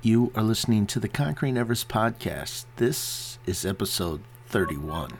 [0.00, 2.66] You are listening to the Conquering Everest podcast.
[2.76, 5.10] This is episode 31.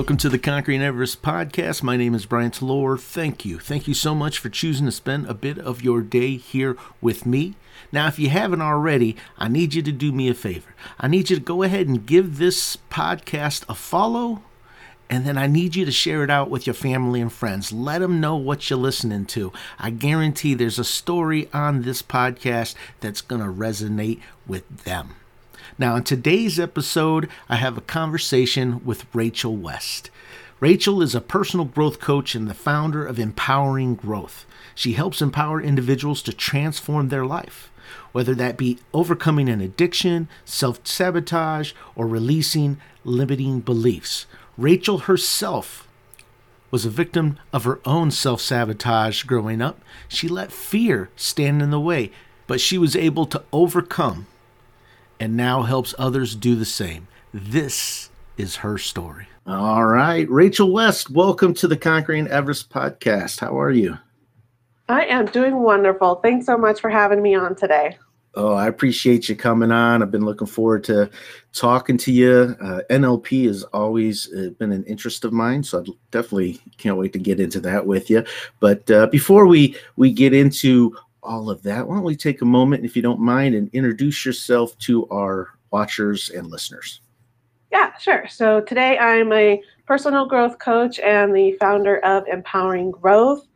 [0.00, 1.82] Welcome to the Conquering Everest podcast.
[1.82, 2.98] My name is Brian Talor.
[2.98, 3.58] Thank you.
[3.58, 7.26] Thank you so much for choosing to spend a bit of your day here with
[7.26, 7.54] me.
[7.92, 10.74] Now, if you haven't already, I need you to do me a favor.
[10.98, 14.42] I need you to go ahead and give this podcast a follow,
[15.10, 17.70] and then I need you to share it out with your family and friends.
[17.70, 19.52] Let them know what you're listening to.
[19.78, 25.16] I guarantee there's a story on this podcast that's going to resonate with them.
[25.80, 30.10] Now, in today's episode, I have a conversation with Rachel West.
[30.60, 34.44] Rachel is a personal growth coach and the founder of Empowering Growth.
[34.74, 37.72] She helps empower individuals to transform their life,
[38.12, 44.26] whether that be overcoming an addiction, self sabotage, or releasing limiting beliefs.
[44.58, 45.88] Rachel herself
[46.70, 49.80] was a victim of her own self sabotage growing up.
[50.08, 52.12] She let fear stand in the way,
[52.46, 54.26] but she was able to overcome
[55.20, 57.06] and now helps others do the same.
[57.32, 59.28] This is her story.
[59.46, 60.28] All right.
[60.30, 63.38] Rachel West, welcome to the Conquering Everest podcast.
[63.38, 63.98] How are you?
[64.88, 66.16] I am doing wonderful.
[66.16, 67.98] Thanks so much for having me on today.
[68.34, 70.02] Oh, I appreciate you coming on.
[70.02, 71.10] I've been looking forward to
[71.52, 72.56] talking to you.
[72.60, 77.12] Uh, NLP has always uh, been an interest of mine, so I definitely can't wait
[77.14, 78.24] to get into that with you.
[78.60, 82.46] But uh, before we we get into all of that, why don't we take a
[82.46, 87.00] moment, if you don't mind, and introduce yourself to our watchers and listeners?
[87.70, 88.26] Yeah, sure.
[88.28, 93.46] So today I'm a personal growth coach and the founder of Empowering Growth.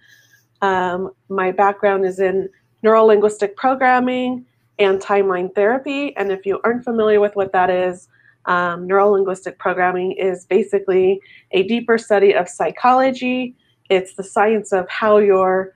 [0.63, 2.49] Um, my background is in
[2.83, 4.47] neuro linguistic programming
[4.79, 6.17] and timeline therapy.
[6.17, 8.09] And if you aren't familiar with what that is,
[8.47, 11.21] um, neuro linguistic programming is basically
[11.53, 13.57] a deeper study of psychology.
[13.91, 15.75] It's the science of how your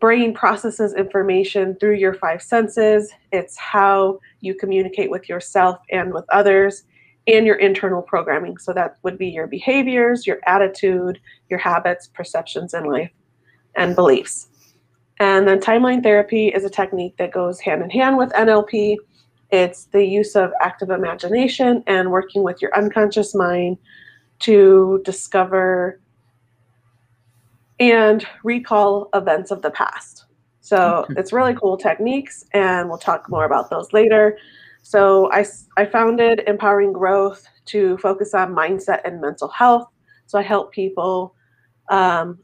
[0.00, 3.12] brain processes information through your five senses.
[3.32, 6.84] It's how you communicate with yourself and with others,
[7.26, 8.56] and your internal programming.
[8.58, 11.20] So that would be your behaviors, your attitude,
[11.50, 13.10] your habits, perceptions in life,
[13.74, 14.48] and beliefs.
[15.20, 18.96] And then timeline therapy is a technique that goes hand in hand with NLP.
[19.50, 23.78] It's the use of active imagination and working with your unconscious mind
[24.40, 26.00] to discover
[27.80, 30.24] and recall events of the past.
[30.60, 34.36] So it's really cool techniques, and we'll talk more about those later.
[34.82, 35.46] So I,
[35.76, 39.88] I founded Empowering Growth to focus on mindset and mental health.
[40.26, 41.34] So I help people
[41.90, 42.38] um,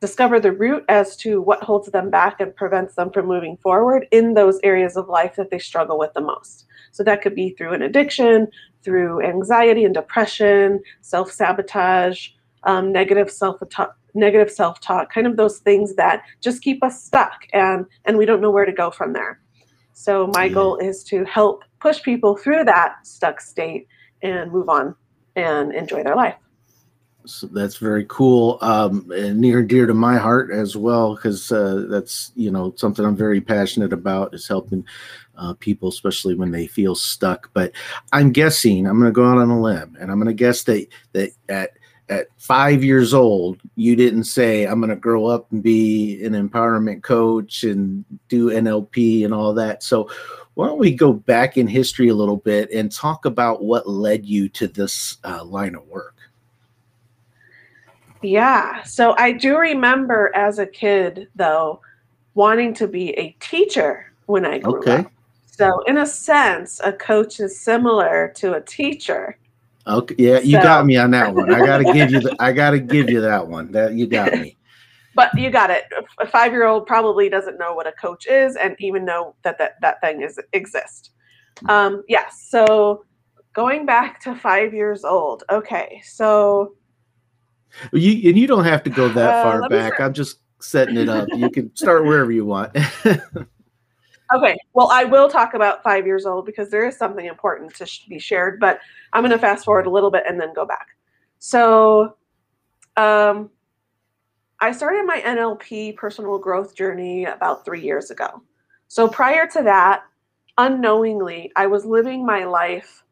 [0.00, 4.06] discover the root as to what holds them back and prevents them from moving forward
[4.10, 6.66] in those areas of life that they struggle with the most.
[6.92, 8.48] So that could be through an addiction,
[8.82, 12.28] through anxiety and depression, self sabotage,
[12.68, 13.60] um, negative self
[14.14, 18.40] negative self-talk kind of those things that just keep us stuck and and we don't
[18.40, 19.40] know where to go from there.
[19.94, 20.52] So my yeah.
[20.52, 23.88] goal is to help push people through that stuck state
[24.22, 24.94] and move on
[25.34, 26.36] and enjoy their life.
[27.24, 31.50] So that's very cool um, and near and dear to my heart as well because
[31.50, 34.84] uh, that's you know something i'm very passionate about is helping
[35.36, 37.50] uh, people especially when they feel stuck.
[37.54, 37.72] But
[38.12, 40.64] i'm guessing i'm going to go out on a limb and i'm going to guess
[40.64, 41.77] that that at
[42.08, 46.32] at five years old, you didn't say, I'm going to grow up and be an
[46.32, 49.82] empowerment coach and do NLP and all that.
[49.82, 50.10] So,
[50.54, 54.26] why don't we go back in history a little bit and talk about what led
[54.26, 56.16] you to this uh, line of work?
[58.22, 58.82] Yeah.
[58.82, 61.80] So, I do remember as a kid, though,
[62.34, 64.96] wanting to be a teacher when I grew okay.
[64.96, 65.12] up.
[65.46, 69.38] So, in a sense, a coach is similar to a teacher
[69.88, 70.62] Okay, yeah, you so.
[70.62, 71.52] got me on that one.
[71.52, 73.72] I gotta give you the, I gotta give you that one.
[73.72, 74.56] That you got me.
[75.14, 75.84] But you got it.
[76.20, 79.58] A five year old probably doesn't know what a coach is, and even know that
[79.58, 81.10] that that thing is exist.
[81.68, 82.46] Um, yes.
[82.50, 83.04] So
[83.52, 85.42] going back to five years old.
[85.50, 86.74] Okay, so
[87.92, 90.00] you and you don't have to go that uh, far back.
[90.00, 91.28] I'm just setting it up.
[91.34, 92.76] You can start wherever you want.
[94.34, 94.56] Okay.
[94.74, 98.06] Well, I will talk about five years old because there is something important to sh-
[98.08, 98.80] be shared, but
[99.12, 100.88] I'm going to fast forward a little bit and then go back.
[101.38, 102.16] So,
[102.96, 103.50] um,
[104.60, 108.42] I started my NLP personal growth journey about three years ago.
[108.88, 110.02] So, prior to that,
[110.58, 113.04] unknowingly, I was living my life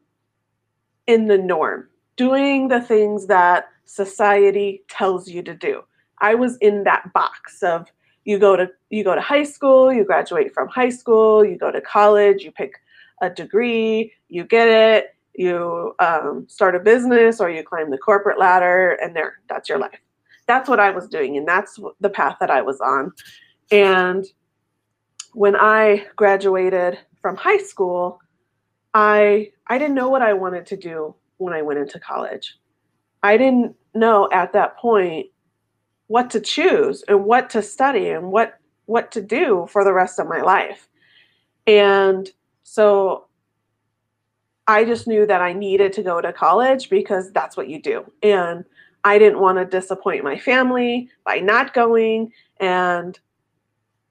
[1.07, 5.83] in the norm, doing the things that society tells you to do.
[6.19, 7.87] I was in that box of
[8.27, 11.71] you go to you go to high school, you graduate from high school, you go
[11.71, 12.75] to college, you pick
[13.23, 18.39] a degree, you get it, you um, start a business or you climb the corporate
[18.39, 19.99] ladder, and there, that's your life.
[20.47, 23.13] That's what I was doing, and that's the path that I was on.
[23.71, 24.27] And
[25.33, 28.21] when I graduated from high school,
[28.93, 32.57] I I didn't know what I wanted to do when I went into college.
[33.23, 35.27] I didn't know at that point
[36.09, 40.21] what to choose and what to study and what what to do for the rest
[40.21, 40.89] of my life.
[41.67, 42.31] And
[42.63, 43.27] so
[44.69, 48.11] I just knew that I needed to go to college because that's what you do.
[48.23, 48.65] And
[49.05, 53.19] I didn't want to disappoint my family by not going and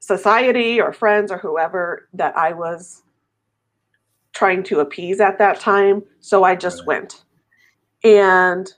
[0.00, 3.02] society or friends or whoever that I was
[4.32, 6.02] trying to appease at that time.
[6.20, 7.24] So I just went.
[8.04, 8.72] And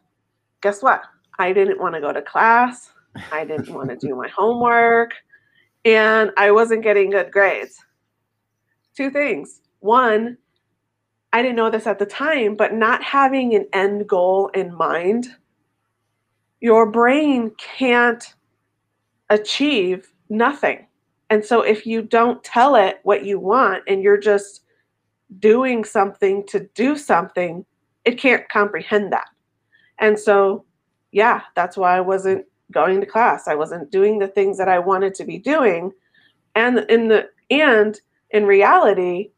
[0.60, 1.02] guess what?
[1.38, 2.92] I didn't want to go to class.
[3.32, 5.12] I didn't want to do my homework.
[5.84, 7.78] And I wasn't getting good grades.
[8.96, 9.60] Two things.
[9.80, 10.36] One,
[11.32, 15.28] I didn't know this at the time, but not having an end goal in mind,
[16.60, 18.34] your brain can't
[19.30, 20.86] achieve nothing.
[21.30, 24.62] And so if you don't tell it what you want and you're just
[25.38, 27.64] doing something to do something,
[28.04, 29.28] it can't comprehend that.
[29.98, 30.64] And so,
[31.12, 33.48] yeah, that's why I wasn't going to class.
[33.48, 35.92] I wasn't doing the things that I wanted to be doing.
[36.54, 37.98] And in the and
[38.30, 39.30] in reality,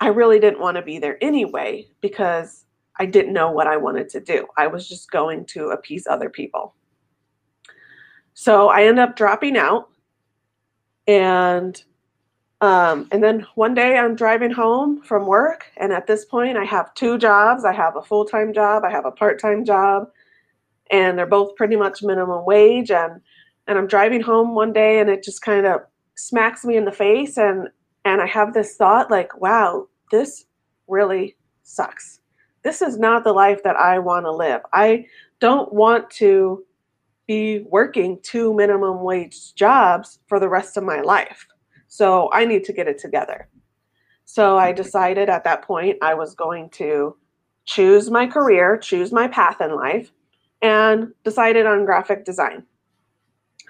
[0.00, 2.64] I really didn't want to be there anyway because
[2.98, 4.46] I didn't know what I wanted to do.
[4.56, 6.74] I was just going to appease other people.
[8.34, 9.88] So I end up dropping out.
[11.06, 11.82] And
[12.60, 16.64] um, and then one day I'm driving home from work, and at this point I
[16.64, 17.64] have two jobs.
[17.66, 20.08] I have a full-time job, I have a part-time job,
[20.90, 22.90] and they're both pretty much minimum wage.
[22.90, 23.20] And
[23.68, 25.80] and I'm driving home one day, and it just kind of
[26.16, 27.68] smacks me in the face, and
[28.04, 30.44] and I have this thought like, wow, this
[30.86, 32.20] really sucks.
[32.62, 34.60] This is not the life that I want to live.
[34.72, 35.06] I
[35.40, 36.64] don't want to
[37.26, 41.46] be working two minimum wage jobs for the rest of my life.
[41.88, 43.48] So I need to get it together.
[44.24, 47.16] So I decided at that point I was going to
[47.64, 50.12] choose my career, choose my path in life,
[50.62, 52.64] and decided on graphic design.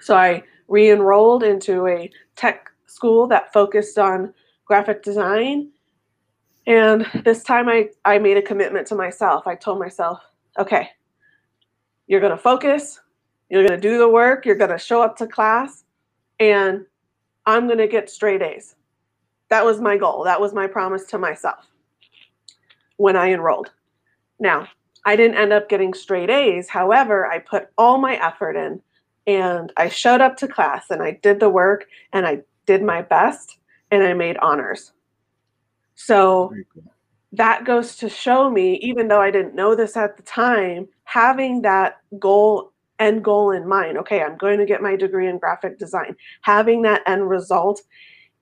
[0.01, 4.33] So I re enrolled into a tech school that focused on
[4.65, 5.69] graphic design.
[6.65, 9.47] And this time I, I made a commitment to myself.
[9.47, 10.19] I told myself,
[10.59, 10.89] okay,
[12.07, 12.99] you're going to focus,
[13.49, 15.85] you're going to do the work, you're going to show up to class,
[16.39, 16.85] and
[17.45, 18.75] I'm going to get straight A's.
[19.49, 20.23] That was my goal.
[20.25, 21.65] That was my promise to myself
[22.97, 23.71] when I enrolled.
[24.39, 24.67] Now,
[25.07, 26.67] I didn't end up getting straight A's.
[26.67, 28.81] However, I put all my effort in
[29.25, 33.01] and I showed up to class and I did the work and I did my
[33.01, 33.57] best
[33.89, 34.91] and I made honors.
[35.95, 36.53] So
[37.31, 41.61] that goes to show me, even though I didn't know this at the time, having
[41.61, 43.97] that goal end goal in mind.
[43.99, 46.17] Okay, I'm going to get my degree in graphic design.
[46.41, 47.81] Having that end result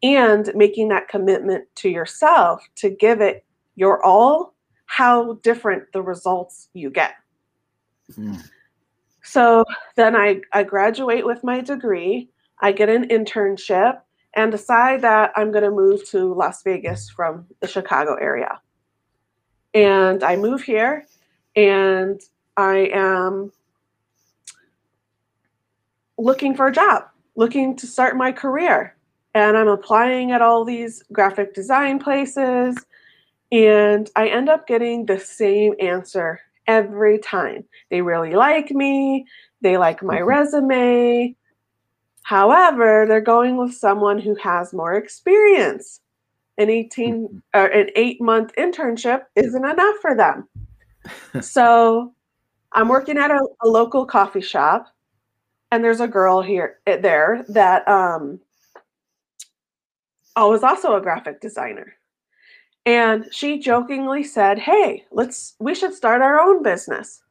[0.02, 3.46] and making that commitment to yourself to give it
[3.76, 4.55] your all,
[4.86, 7.16] how different the results you get.
[8.14, 8.42] Mm.
[9.24, 9.66] So
[9.96, 12.30] then I, I graduate with my degree,
[12.62, 14.00] I get an internship,
[14.36, 18.60] and decide that I'm going to move to Las Vegas from the Chicago area.
[19.74, 21.06] And I move here,
[21.56, 22.22] and
[22.56, 23.52] I am
[26.18, 28.96] looking for a job, looking to start my career.
[29.34, 32.78] And I'm applying at all these graphic design places.
[33.56, 37.64] And I end up getting the same answer every time.
[37.90, 39.26] They really like me,
[39.62, 40.28] they like my mm-hmm.
[40.28, 41.36] resume.
[42.24, 46.02] However, they're going with someone who has more experience.
[46.58, 47.38] An 18 mm-hmm.
[47.54, 50.50] or an 8 month internship isn't enough for them.
[51.42, 52.14] so,
[52.74, 54.94] I'm working at a, a local coffee shop
[55.72, 58.40] and there's a girl here eh, there that um
[60.36, 61.96] oh was also a graphic designer
[62.86, 67.22] and she jokingly said hey let's we should start our own business.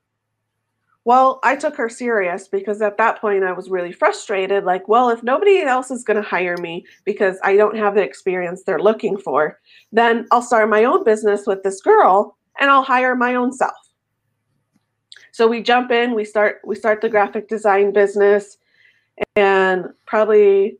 [1.04, 5.10] Well i took her serious because at that point i was really frustrated like well
[5.10, 8.78] if nobody else is going to hire me because i don't have the experience they're
[8.78, 9.60] looking for
[9.92, 13.76] then i'll start my own business with this girl and i'll hire my own self.
[15.34, 18.58] So we jump in, we start we start the graphic design business,
[19.34, 20.78] and probably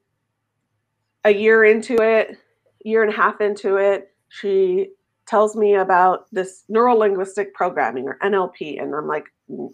[1.24, 2.38] a year into it,
[2.84, 4.90] year and a half into it, she
[5.26, 8.82] tells me about this neuro linguistic programming or NLP.
[8.82, 9.26] And I'm like,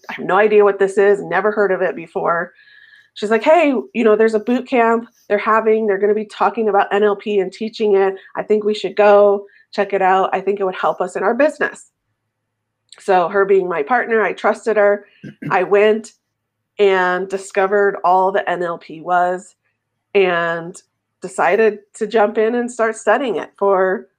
[0.08, 2.52] I have no idea what this is, never heard of it before.
[3.14, 6.26] She's like, hey, you know, there's a boot camp they're having, they're going to be
[6.26, 8.14] talking about NLP and teaching it.
[8.36, 10.30] I think we should go check it out.
[10.32, 11.90] I think it would help us in our business.
[12.98, 15.06] So, her being my partner, I trusted her.
[15.50, 16.12] I went
[16.78, 19.56] and discovered all the NLP was
[20.14, 20.80] and
[21.22, 24.09] decided to jump in and start studying it for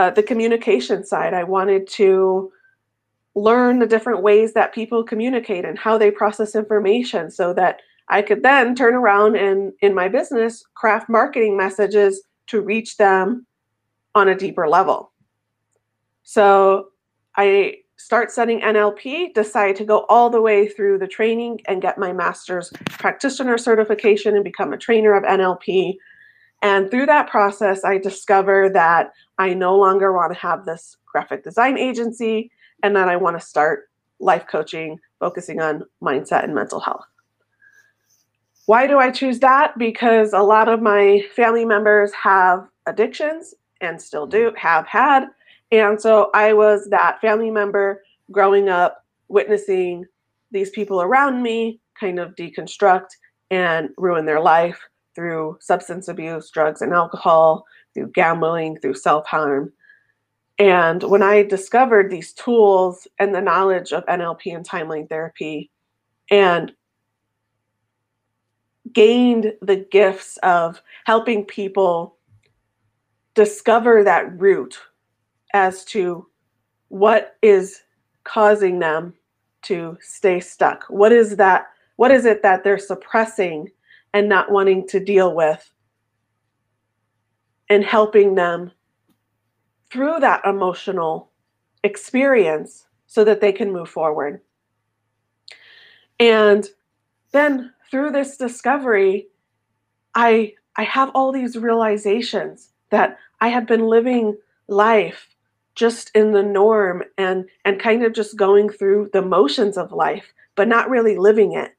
[0.00, 1.34] uh, the communication side.
[1.34, 2.50] I wanted to
[3.34, 8.22] learn the different ways that people communicate and how they process information so that I
[8.22, 13.46] could then turn around and in my business craft marketing messages to reach them
[14.14, 15.12] on a deeper level.
[16.22, 16.88] So
[17.36, 21.98] I start studying NLP, decide to go all the way through the training and get
[21.98, 25.96] my master's practitioner certification and become a trainer of NLP.
[26.62, 31.42] And through that process, I discover that I no longer want to have this graphic
[31.42, 32.50] design agency
[32.82, 33.88] and that I want to start
[34.18, 37.04] life coaching, focusing on mindset and mental health.
[38.66, 39.76] Why do I choose that?
[39.78, 45.26] Because a lot of my family members have addictions and still do, have had
[45.72, 48.02] and so I was that family member
[48.32, 50.04] growing up, witnessing
[50.50, 53.08] these people around me kind of deconstruct
[53.50, 54.80] and ruin their life
[55.14, 59.72] through substance abuse, drugs, and alcohol, through gambling, through self harm.
[60.58, 65.70] And when I discovered these tools and the knowledge of NLP and timeline therapy
[66.30, 66.72] and
[68.92, 72.16] gained the gifts of helping people
[73.34, 74.78] discover that root
[75.54, 76.26] as to
[76.88, 77.80] what is
[78.24, 79.14] causing them
[79.62, 80.84] to stay stuck.
[80.88, 81.68] What is that?
[81.96, 83.68] What is it that they're suppressing
[84.12, 85.72] and not wanting to deal with?
[87.68, 88.72] And helping them
[89.90, 91.30] through that emotional
[91.84, 94.40] experience so that they can move forward.
[96.18, 96.68] And
[97.32, 99.28] then through this discovery,
[100.14, 104.36] I I have all these realizations that I had been living
[104.68, 105.34] life
[105.74, 110.32] just in the norm and and kind of just going through the motions of life
[110.54, 111.72] but not really living it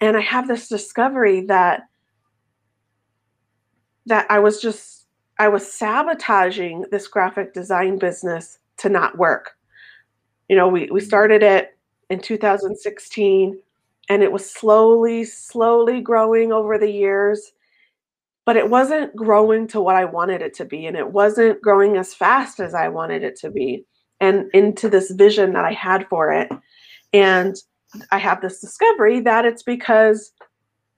[0.00, 1.82] and i have this discovery that
[4.06, 5.06] that i was just
[5.38, 9.52] i was sabotaging this graphic design business to not work
[10.48, 11.76] you know we, we started it
[12.08, 13.58] in 2016
[14.08, 17.52] and it was slowly slowly growing over the years
[18.50, 20.86] but it wasn't growing to what I wanted it to be.
[20.86, 23.84] And it wasn't growing as fast as I wanted it to be
[24.20, 26.48] and into this vision that I had for it.
[27.12, 27.54] And
[28.10, 30.32] I have this discovery that it's because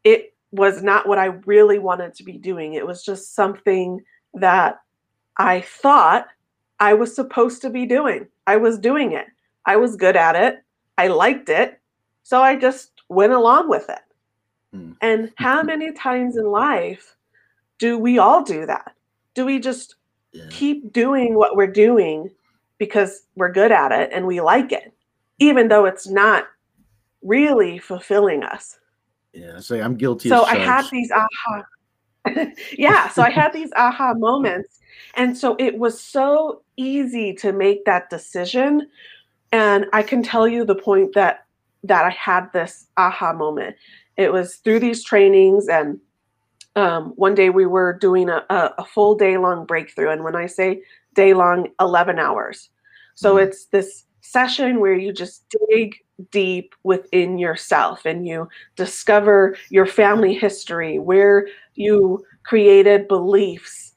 [0.05, 2.75] it was not what I really wanted to be doing.
[2.75, 4.03] It was just something
[4.35, 4.81] that
[5.39, 6.29] I thought
[6.79, 8.27] I was supposed to be doing.
[8.47, 9.27] I was doing it.
[9.65, 10.63] I was good at it.
[10.99, 11.81] I liked it.
[12.23, 14.01] So I just went along with it.
[14.75, 14.97] Mm.
[15.01, 17.17] And how many times in life
[17.79, 18.95] do we all do that?
[19.35, 19.95] Do we just
[20.33, 20.45] yeah.
[20.51, 22.31] keep doing what we're doing
[22.79, 24.93] because we're good at it and we like it,
[25.39, 26.47] even though it's not
[27.23, 28.79] really fulfilling us?
[29.33, 30.29] Yeah, say I'm guilty.
[30.29, 31.65] So I had these aha.
[32.79, 34.79] yeah, so I had these aha moments.
[35.15, 38.89] And so it was so easy to make that decision.
[39.51, 41.45] And I can tell you the point that
[41.85, 43.77] that I had this aha moment.
[44.17, 45.99] It was through these trainings and
[46.77, 50.11] um, one day we were doing a, a, full day long breakthrough.
[50.11, 50.83] And when I say
[51.15, 52.71] day long, 11 hours.
[53.15, 53.49] So mm-hmm.
[53.49, 55.97] it's this session where you just dig
[56.31, 63.95] deep within yourself and you discover your family history, where you created beliefs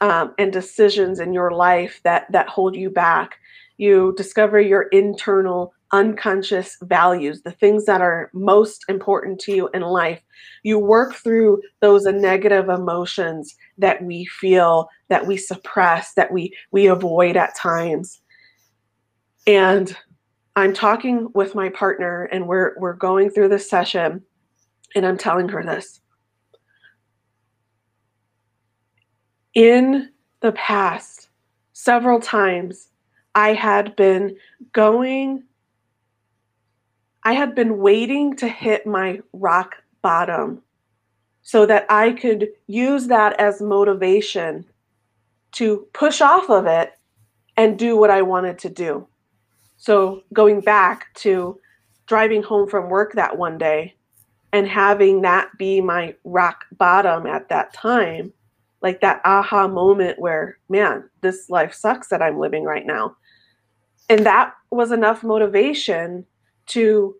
[0.00, 3.38] um, and decisions in your life that, that hold you back.
[3.78, 9.82] You discover your internal unconscious values, the things that are most important to you in
[9.82, 10.20] life.
[10.62, 16.86] You work through those negative emotions that we feel, that we suppress, that we we
[16.86, 18.20] avoid at times.
[19.46, 19.96] And
[20.56, 24.22] I'm talking with my partner and we're we're going through this session
[24.94, 26.00] and I'm telling her this.
[29.54, 31.28] In the past,
[31.72, 32.88] several times
[33.34, 34.36] I had been
[34.72, 35.44] going
[37.22, 40.62] I had been waiting to hit my rock bottom
[41.42, 44.64] so that I could use that as motivation
[45.52, 46.92] to push off of it
[47.56, 49.06] and do what I wanted to do.
[49.80, 51.58] So, going back to
[52.06, 53.94] driving home from work that one day
[54.52, 58.30] and having that be my rock bottom at that time,
[58.82, 63.16] like that aha moment where, man, this life sucks that I'm living right now.
[64.10, 66.26] And that was enough motivation
[66.66, 67.16] to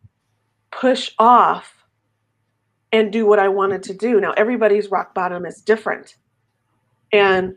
[0.71, 1.87] push off
[2.93, 4.21] and do what I wanted to do.
[4.21, 6.17] Now, everybody's rock bottom is different.
[7.11, 7.57] And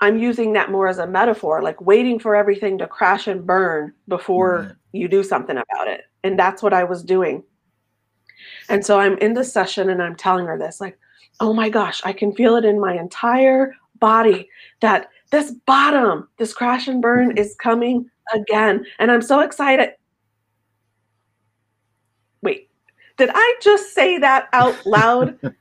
[0.00, 3.92] I'm using that more as a metaphor, like waiting for everything to crash and burn
[4.06, 4.72] before right.
[4.92, 6.02] you do something about it.
[6.22, 7.42] And that's what I was doing.
[8.68, 10.98] And so I'm in this session and I'm telling her this, like,
[11.40, 14.48] oh my gosh, I can feel it in my entire body
[14.80, 17.38] that this bottom, this crash and burn mm-hmm.
[17.38, 18.84] is coming again.
[18.98, 19.94] And I'm so excited.
[22.42, 22.70] Wait,
[23.16, 25.38] did I just say that out loud?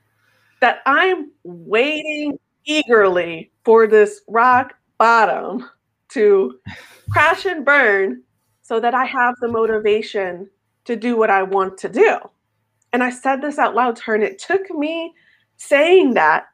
[0.60, 5.70] that I'm waiting eagerly for this rock bottom
[6.08, 6.58] to
[7.10, 8.24] crash and burn
[8.62, 10.50] so that I have the motivation
[10.86, 12.18] to do what I want to do.
[12.94, 15.14] And I said this out loud to her, and it took me
[15.58, 16.46] saying that.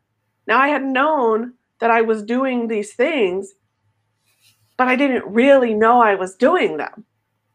[0.47, 3.53] Now I had known that I was doing these things,
[4.75, 7.05] but I didn't really know I was doing them.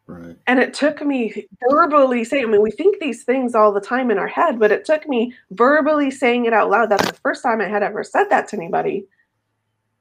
[0.07, 0.37] Right.
[0.47, 4.13] And it took me verbally saying, I mean, we think these things all the time
[4.13, 6.91] in our head, but it took me verbally saying it out loud.
[6.91, 9.05] That's the first time I had ever said that to anybody.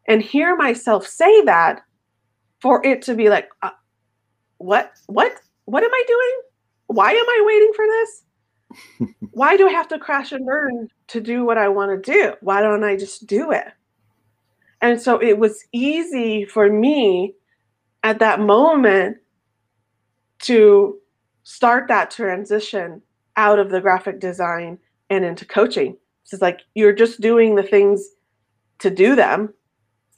[0.08, 1.82] And hear myself say that
[2.62, 3.72] for it to be like, uh,
[4.58, 6.42] what, what, what am I doing?
[6.88, 8.24] Why am I waiting for this?
[9.32, 12.34] Why do I have to crash and burn to do what I want to do?
[12.42, 13.68] Why don't I just do it?
[14.82, 17.34] And so it was easy for me
[18.04, 19.18] at that moment
[20.40, 20.98] to
[21.44, 23.02] start that transition
[23.38, 24.78] out of the graphic design
[25.10, 25.98] and into coaching.
[26.24, 28.08] It's like you're just doing the things
[28.80, 29.54] to do them.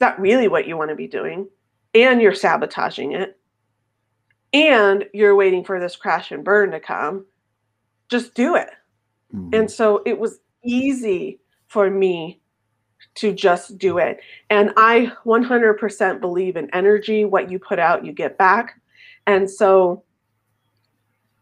[0.00, 1.48] Not really what you want to be doing.
[1.94, 3.38] And you're sabotaging it.
[4.52, 7.26] And you're waiting for this crash and burn to come.
[8.08, 8.70] Just do it.
[9.34, 9.54] Mm-hmm.
[9.54, 12.40] And so it was easy for me
[13.16, 14.20] to just do it.
[14.50, 17.24] And I 100% believe in energy.
[17.24, 18.80] What you put out, you get back.
[19.26, 20.04] And so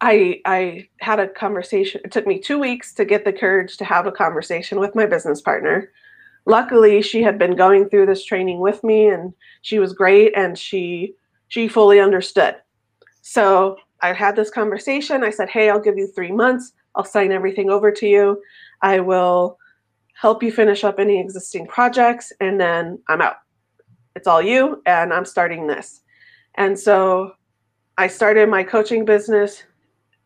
[0.01, 2.01] I I had a conversation.
[2.05, 5.07] It took me two weeks to get the courage to have a conversation with my
[5.07, 5.91] business partner.
[6.49, 10.59] Luckily, she had been going through this training with me, and she was great, and
[10.59, 11.15] she
[11.49, 12.57] she fully understood.
[13.21, 15.23] So I had this conversation.
[15.23, 16.73] I said, "Hey, I'll give you three months.
[16.95, 18.43] I'll sign everything over to you.
[18.81, 19.59] I will
[20.15, 23.37] help you finish up any existing projects, and then I'm out.
[24.17, 26.01] It's all you, and I'm starting this."
[26.55, 27.33] And so
[27.99, 29.65] I started my coaching business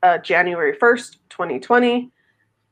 [0.05, 2.13] uh, January 1st, 2020.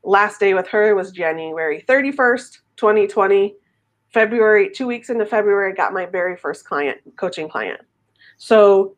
[0.03, 3.55] Last day with her was January 31st, 2020.
[4.09, 7.79] February, two weeks into February, I got my very first client, coaching client.
[8.37, 8.97] So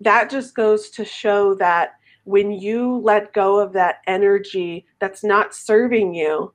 [0.00, 5.54] that just goes to show that when you let go of that energy that's not
[5.54, 6.52] serving you,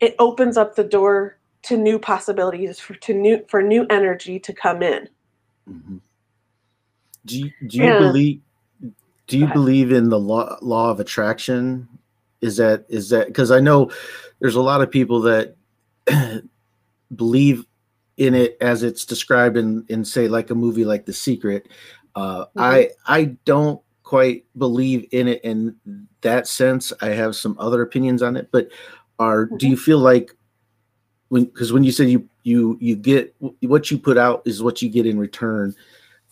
[0.00, 4.52] it opens up the door to new possibilities for to new for new energy to
[4.52, 5.08] come in.
[5.68, 5.96] Mm-hmm.
[7.24, 8.40] Do you, do you believe
[9.28, 11.88] do you believe in the law law of attraction?
[12.42, 13.90] Is that is that because I know
[14.40, 15.56] there's a lot of people that
[17.16, 17.64] believe
[18.16, 21.68] in it as it's described in in say like a movie like The Secret.
[22.14, 22.60] Uh, mm-hmm.
[22.60, 25.76] I I don't quite believe in it in
[26.20, 26.92] that sense.
[27.00, 28.68] I have some other opinions on it, but
[29.18, 29.56] are mm-hmm.
[29.56, 30.36] do you feel like
[31.28, 34.82] when because when you said you you you get what you put out is what
[34.82, 35.74] you get in return.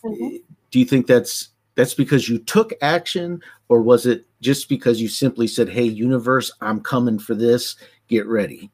[0.03, 0.37] Mm-hmm.
[0.69, 3.41] Do you think that's that's because you took action
[3.71, 7.77] or was it just because you simply said hey universe i'm coming for this
[8.09, 8.69] get ready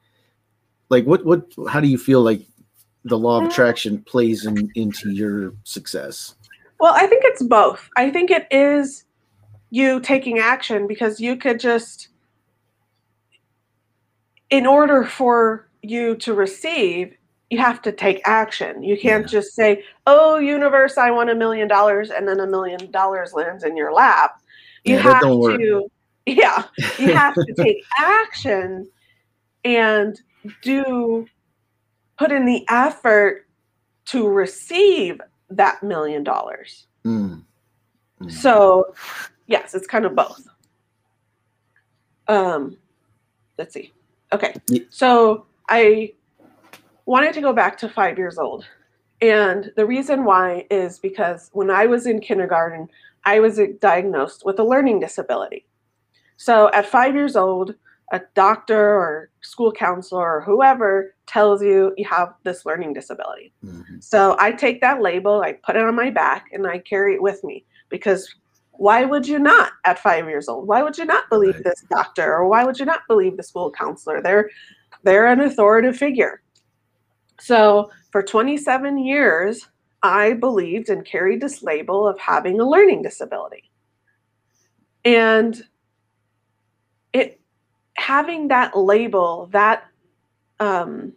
[0.90, 2.42] like what what how do you feel like
[3.06, 6.34] the law of uh, attraction plays in, into your success
[6.80, 9.06] well i think it's both i think it is
[9.70, 12.10] you taking action because you could just
[14.50, 17.14] in order for you to receive
[17.50, 18.84] you have to take action.
[18.84, 19.30] You can't yeah.
[19.30, 23.64] just say, "Oh, universe, I want a million dollars," and then a million dollars lands
[23.64, 24.42] in your lap.
[24.88, 25.90] You yeah, have to,
[26.26, 26.64] yeah,
[26.98, 28.90] you have to take action
[29.64, 30.20] and
[30.62, 31.28] do
[32.18, 33.48] put in the effort
[34.06, 35.20] to receive
[35.50, 36.88] that million dollars.
[37.06, 37.44] Mm.
[38.22, 38.32] Mm.
[38.32, 38.96] So,
[39.48, 40.48] yes, it's kind of both.
[42.28, 42.78] Um,
[43.58, 43.94] let's see.
[44.34, 44.56] Okay,
[44.90, 46.14] so I
[47.06, 48.66] wanted to go back to five years old.
[49.22, 52.90] And the reason why is because when I was in kindergarten,
[53.28, 55.66] I was diagnosed with a learning disability.
[56.38, 57.76] So at five years old,
[58.14, 63.52] a doctor or school counselor or whoever tells you you have this learning disability.
[63.66, 64.00] Mm-hmm.
[64.00, 67.22] So I take that label, I put it on my back, and I carry it
[67.22, 68.34] with me because
[68.72, 70.66] why would you not at five years old?
[70.66, 71.66] Why would you not believe right.
[71.66, 74.22] this doctor or why would you not believe the school counselor?
[74.22, 74.50] They're
[75.04, 76.42] they're an authoritative figure.
[77.42, 79.68] So for 27 years,
[80.04, 83.72] I believed and carried this label of having a learning disability.
[85.04, 85.62] And
[87.14, 87.40] it
[87.96, 89.86] having that label, that
[90.60, 91.14] um,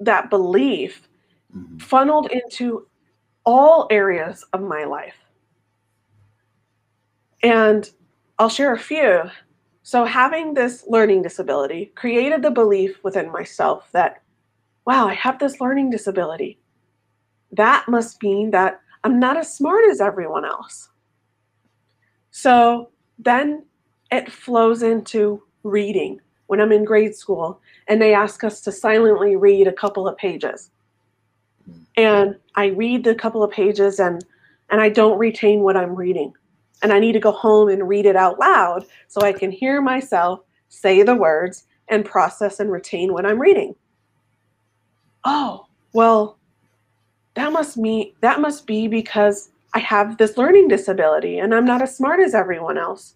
[0.00, 1.08] that belief
[1.54, 1.78] mm-hmm.
[1.78, 2.86] funneled into
[3.44, 5.16] all areas of my life.
[7.42, 7.88] And
[8.38, 9.22] I'll share a few.
[9.82, 14.22] So, having this learning disability created the belief within myself that,
[14.84, 16.58] wow, I have this learning disability.
[17.52, 20.88] That must mean that I'm not as smart as everyone else.
[22.30, 23.64] So, then
[24.10, 29.36] it flows into reading when I'm in grade school and they ask us to silently
[29.36, 30.70] read a couple of pages.
[31.64, 31.78] Hmm.
[31.96, 34.24] And I read the couple of pages and
[34.70, 36.32] and I don't retain what I'm reading.
[36.82, 39.80] And I need to go home and read it out loud so I can hear
[39.80, 43.74] myself say the words and process and retain what I'm reading.
[45.24, 46.38] Oh, well,
[47.34, 51.82] that must mean that must be because I have this learning disability and I'm not
[51.82, 53.14] as smart as everyone else.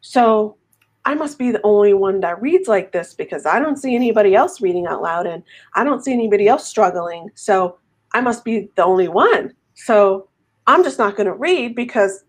[0.00, 0.56] So
[1.04, 4.34] I must be the only one that reads like this because I don't see anybody
[4.34, 5.42] else reading out loud and
[5.74, 7.30] I don't see anybody else struggling.
[7.34, 7.78] So
[8.14, 9.52] I must be the only one.
[9.74, 10.28] So
[10.66, 12.24] I'm just not going to read because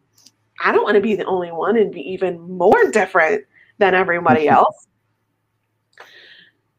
[0.61, 3.45] I don't want to be the only one and be even more different
[3.77, 4.87] than everybody else.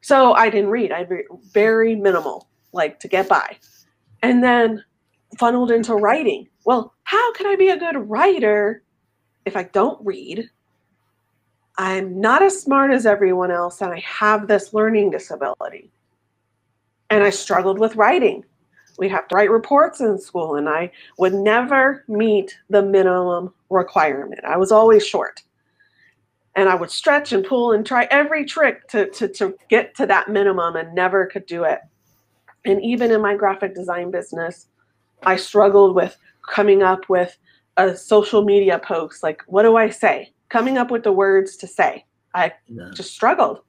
[0.07, 0.93] So I didn't read.
[0.93, 3.57] I read very minimal, like to get by.
[4.23, 4.85] And then
[5.37, 6.47] funneled into writing.
[6.65, 8.85] Well, how can I be a good writer
[9.47, 10.49] if I don't read?
[11.77, 15.91] I'm not as smart as everyone else and I have this learning disability.
[17.11, 18.45] And I struggled with writing.
[19.01, 24.45] We'd have to write reports in school, and I would never meet the minimum requirement.
[24.45, 25.43] I was always short.
[26.57, 30.07] And I would stretch and pull and try every trick to, to, to get to
[30.07, 31.81] that minimum and never could do it.
[32.65, 34.69] And even in my graphic design business,
[35.23, 36.17] I struggled with
[36.49, 37.37] coming up with
[37.77, 39.23] a social media post.
[39.23, 40.33] Like, what do I say?
[40.49, 42.05] coming up with the words to say.
[42.35, 42.91] I yeah.
[42.95, 43.61] just struggled.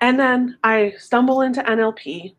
[0.00, 2.34] And then I stumble into NLP,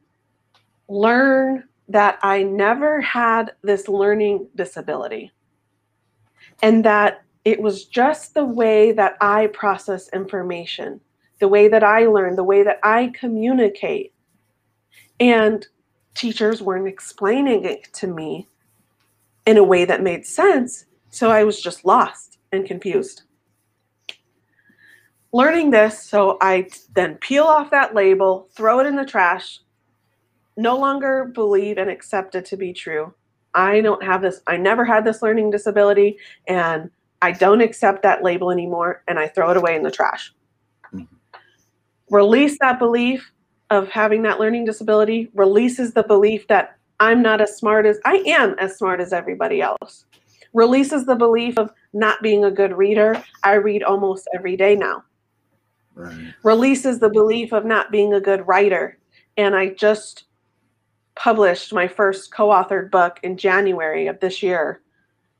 [0.87, 5.31] learn that I never had this learning disability,
[6.61, 10.99] and that it was just the way that I process information,
[11.39, 14.13] the way that I learn, the way that I communicate.
[15.19, 15.65] And
[16.15, 18.49] teachers weren't explaining it to me
[19.45, 20.85] in a way that made sense.
[21.11, 23.21] So I was just lost and confused.
[25.31, 29.59] Learning this, so I then peel off that label, throw it in the trash,
[30.57, 33.13] no longer believe and accept it to be true.
[33.53, 36.89] I don't have this, I never had this learning disability, and
[37.25, 40.33] I don't accept that label anymore, and I throw it away in the trash.
[42.11, 43.31] Release that belief
[43.71, 48.23] of having that learning disability, releases the belief that I'm not as smart as I
[48.27, 50.05] am as smart as everybody else
[50.55, 53.21] releases the belief of not being a good reader.
[53.43, 55.03] I read almost every day now.
[55.93, 56.33] Right.
[56.43, 58.97] Releases the belief of not being a good writer.
[59.37, 60.23] And I just
[61.15, 64.81] published my first co authored book in January of this year.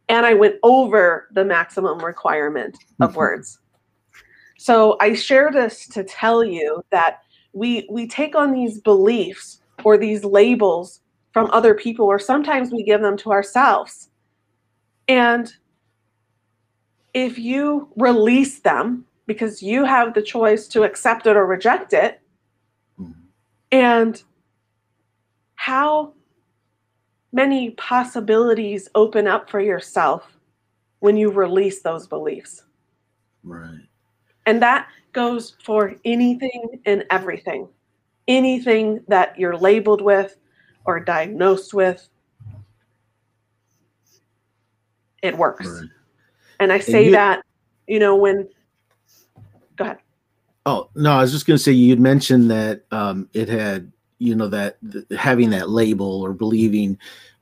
[0.07, 3.17] And I went over the maximum requirement of mm-hmm.
[3.17, 3.59] words.
[4.57, 7.19] So I share this to tell you that
[7.53, 11.01] we we take on these beliefs or these labels
[11.33, 14.09] from other people, or sometimes we give them to ourselves.
[15.07, 15.53] And
[17.13, 22.21] if you release them, because you have the choice to accept it or reject it,
[22.99, 23.11] mm-hmm.
[23.71, 24.23] and
[25.55, 26.13] how
[27.35, 30.37] many possibilities open up for yourself
[30.99, 32.63] when you release those beliefs.
[33.43, 33.81] Right.
[34.45, 37.67] And that goes for anything and everything.
[38.27, 40.37] Anything that you're labeled with
[40.85, 42.07] or diagnosed with
[45.21, 45.67] it works.
[45.67, 45.89] Right.
[46.59, 47.43] And I say and you, that,
[47.87, 48.47] you know, when
[49.75, 49.97] go ahead.
[50.65, 54.35] Oh, no, I was just going to say you'd mentioned that um, it had, you
[54.35, 56.97] know, that th- having that label or believing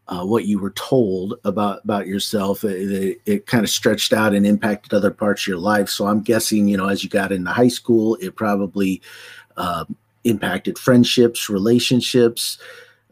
[0.07, 4.33] uh, what you were told about about yourself it, it, it, kind of stretched out
[4.33, 5.87] and impacted other parts of your life.
[5.87, 9.01] So i'm guessing you know as you got into high school it probably
[9.55, 9.85] uh,
[10.25, 12.57] impacted friendships relationships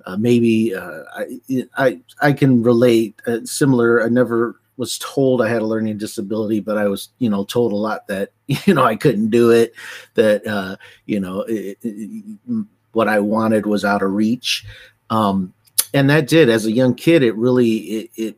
[0.05, 4.03] uh, maybe uh, I, I i can relate uh, similar.
[4.03, 7.71] I never was told I had a learning disability, but I was, you know, told
[7.71, 9.73] a lot that, you know, I couldn't do it,
[10.15, 14.65] that, uh, you know, it, it, what I wanted was out of reach.
[15.09, 15.53] Um,
[15.93, 18.37] and that did, as a young kid, it really, it, it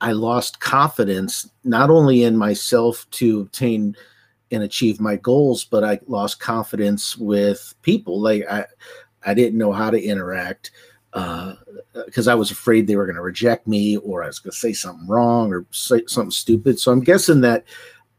[0.00, 3.96] I lost confidence, not only in myself to obtain
[4.50, 8.20] and achieve my goals, but I lost confidence with people.
[8.20, 8.64] Like I,
[9.24, 10.70] I didn't know how to interact
[11.12, 14.52] because uh, I was afraid they were going to reject me or I was going
[14.52, 16.78] to say something wrong or say something stupid.
[16.78, 17.64] So I'm guessing that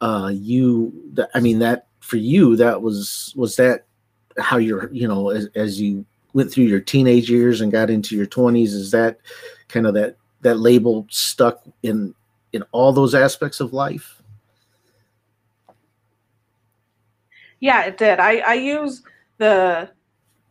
[0.01, 3.85] uh, you, that, I mean, that for you, that was, was that
[4.37, 8.15] how you're, you know, as, as you went through your teenage years and got into
[8.15, 9.19] your 20s, is that
[9.67, 12.13] kind of that, that label stuck in,
[12.53, 14.21] in all those aspects of life?
[17.59, 18.19] Yeah, it did.
[18.19, 19.03] I, I use
[19.37, 19.89] the,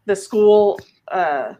[0.06, 1.54] the school, uh,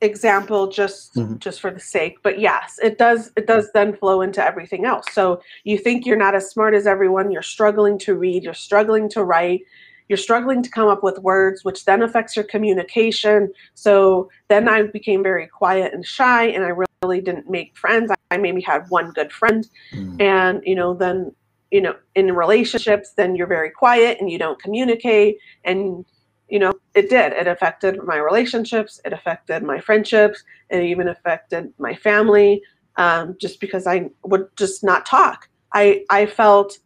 [0.00, 1.36] example just mm-hmm.
[1.38, 5.04] just for the sake but yes it does it does then flow into everything else
[5.10, 9.08] so you think you're not as smart as everyone you're struggling to read you're struggling
[9.08, 9.62] to write
[10.08, 14.82] you're struggling to come up with words which then affects your communication so then i
[14.82, 19.10] became very quiet and shy and i really didn't make friends i maybe had one
[19.12, 20.20] good friend mm.
[20.20, 21.32] and you know then
[21.70, 26.04] you know in relationships then you're very quiet and you don't communicate and
[26.48, 27.32] you know, it did.
[27.32, 32.62] It affected my relationships, it affected my friendships, it even affected my family.
[32.96, 35.48] Um, just because I would just not talk.
[35.72, 36.78] I I felt,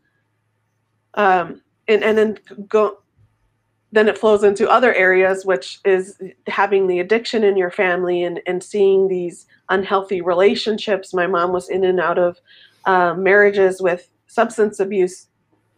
[1.14, 2.98] um, and and then go,
[3.92, 8.40] then it flows into other areas, which is having the addiction in your family and
[8.46, 11.14] and seeing these unhealthy relationships.
[11.14, 12.38] My mom was in and out of
[12.86, 15.28] uh, marriages with substance abuse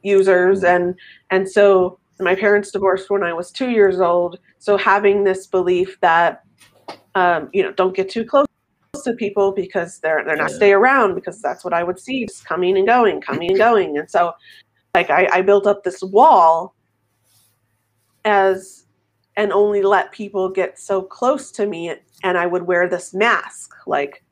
[0.03, 0.77] users, mm.
[0.77, 0.94] and
[1.31, 4.38] and so my parents divorced when I was two years old.
[4.61, 6.44] So having this belief that,
[7.16, 8.46] um, you know, don't get too close
[9.03, 10.57] to people because they're they're not yeah.
[10.57, 13.98] stay around because that's what I would see just coming and going, coming and going.
[13.98, 14.33] And so,
[14.94, 16.77] like I, I built up this wall
[18.25, 18.85] as
[19.37, 23.75] and only let people get so close to me, and I would wear this mask
[23.87, 24.23] like.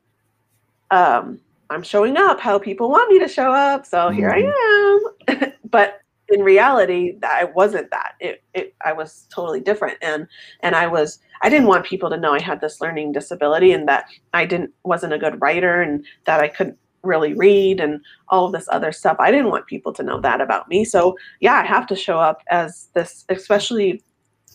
[0.90, 5.44] Um, I'm showing up how people want me to show up, so here I mm-hmm.
[5.44, 5.52] am.
[5.70, 6.02] but
[6.32, 10.26] in reality that i wasn't that it, it i was totally different and
[10.60, 13.88] and i was i didn't want people to know i had this learning disability and
[13.88, 18.46] that i didn't wasn't a good writer and that i couldn't really read and all
[18.46, 19.16] of this other stuff.
[19.18, 20.84] I didn't want people to know that about me.
[20.84, 24.02] So yeah i have to show up as this especially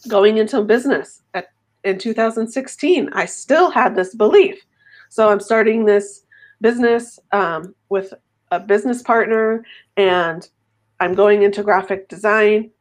[0.08, 1.48] going into business at,
[1.84, 4.66] in 2016 i still had this belief.
[5.10, 6.24] So i'm starting this
[6.62, 8.14] business um, with
[8.52, 9.64] a business partner
[9.96, 10.50] and
[11.00, 12.72] I'm going into graphic design.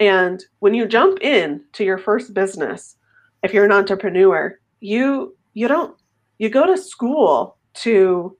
[0.00, 2.96] And when you jump in to your first business,
[3.42, 5.96] if you're an entrepreneur, you you don't
[6.38, 8.36] you go to school to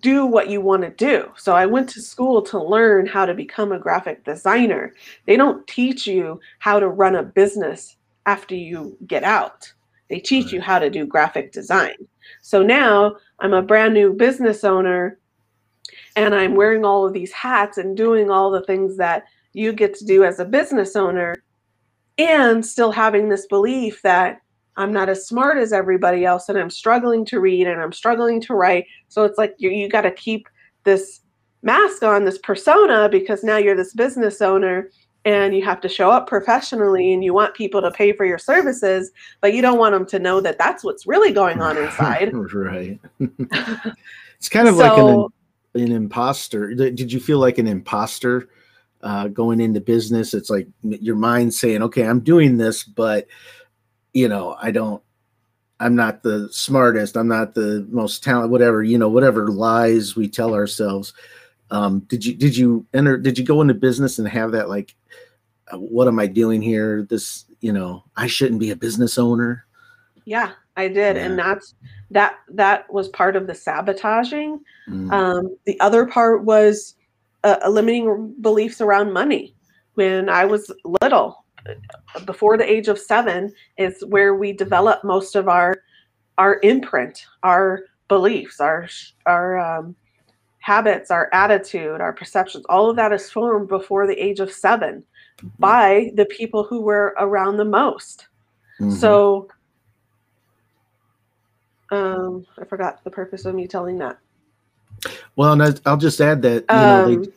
[0.00, 1.30] do what you want to do.
[1.36, 4.94] So I went to school to learn how to become a graphic designer.
[5.26, 7.96] They don't teach you how to run a business
[8.26, 9.72] after you get out.
[10.10, 11.94] They teach you how to do graphic design.
[12.42, 15.18] So now I'm a brand new business owner
[16.16, 19.94] and I'm wearing all of these hats and doing all the things that you get
[19.94, 21.34] to do as a business owner
[22.18, 24.40] and still having this belief that
[24.76, 28.40] I'm not as smart as everybody else and I'm struggling to read and I'm struggling
[28.42, 28.86] to write.
[29.08, 30.48] So it's like you, you got to keep
[30.84, 31.20] this
[31.62, 34.90] mask on, this persona, because now you're this business owner
[35.24, 38.38] and you have to show up professionally and you want people to pay for your
[38.38, 39.10] services,
[39.40, 42.32] but you don't want them to know that that's what's really going on inside.
[42.32, 43.00] right.
[44.38, 45.26] it's kind of so, like an
[45.82, 46.74] an imposter.
[46.74, 48.48] Did you feel like an imposter
[49.02, 50.32] uh, going into business?
[50.32, 53.26] It's like your mind saying, "Okay, I'm doing this, but
[54.16, 55.02] you know, I don't.
[55.78, 57.18] I'm not the smartest.
[57.18, 58.50] I'm not the most talented.
[58.50, 61.12] Whatever you know, whatever lies we tell ourselves."
[61.70, 63.18] Um, did you did you enter?
[63.18, 64.94] Did you go into business and have that like,
[65.70, 67.02] uh, what am I doing here?
[67.02, 69.66] This you know, I shouldn't be a business owner.
[70.24, 71.24] Yeah, I did, yeah.
[71.24, 71.74] and that's
[72.10, 72.38] that.
[72.48, 74.60] That was part of the sabotaging.
[74.88, 75.12] Mm.
[75.12, 76.94] Um, the other part was
[77.44, 79.54] uh, limiting beliefs around money.
[79.92, 81.44] When I was little,
[82.24, 85.76] before the age of seven, is where we develop most of our
[86.38, 88.88] our imprint, our beliefs, our
[89.26, 89.96] our um,
[90.66, 92.64] habits, our attitude, our perceptions.
[92.68, 95.00] All of that is formed before the age of 7
[95.38, 95.48] mm-hmm.
[95.60, 98.26] by the people who were around the most.
[98.80, 98.90] Mm-hmm.
[98.90, 99.48] So
[101.92, 104.18] um, I forgot the purpose of me telling that.
[105.36, 107.30] Well, and I'll just add that you know um, they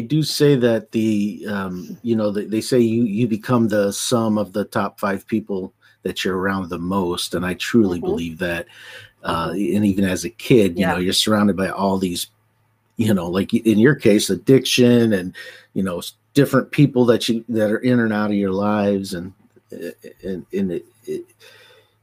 [0.00, 4.38] do say that the um, you know they, they say you you become the sum
[4.38, 5.72] of the top five people
[6.02, 8.06] that you're around the most, and I truly mm-hmm.
[8.06, 8.66] believe that.
[9.22, 10.92] Uh, and even as a kid, you yeah.
[10.92, 12.28] know, you're surrounded by all these,
[12.96, 15.34] you know, like in your case, addiction and
[15.74, 16.00] you know
[16.32, 19.34] different people that you that are in and out of your lives, and
[20.22, 21.24] and, and it, it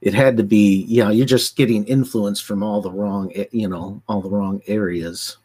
[0.02, 3.68] it had to be you know you're just getting influence from all the wrong you
[3.68, 5.38] know all the wrong areas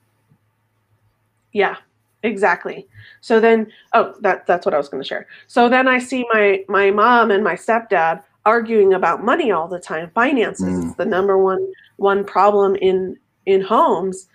[1.53, 1.77] yeah
[2.23, 2.87] Exactly.
[3.21, 5.27] So then, oh, that that's what I was going to share.
[5.47, 9.81] So then I see my my mom and my stepdad arguing about money all the
[9.81, 10.11] time.
[10.15, 10.89] Finances mm.
[10.89, 14.29] is the number one one problem in in homes,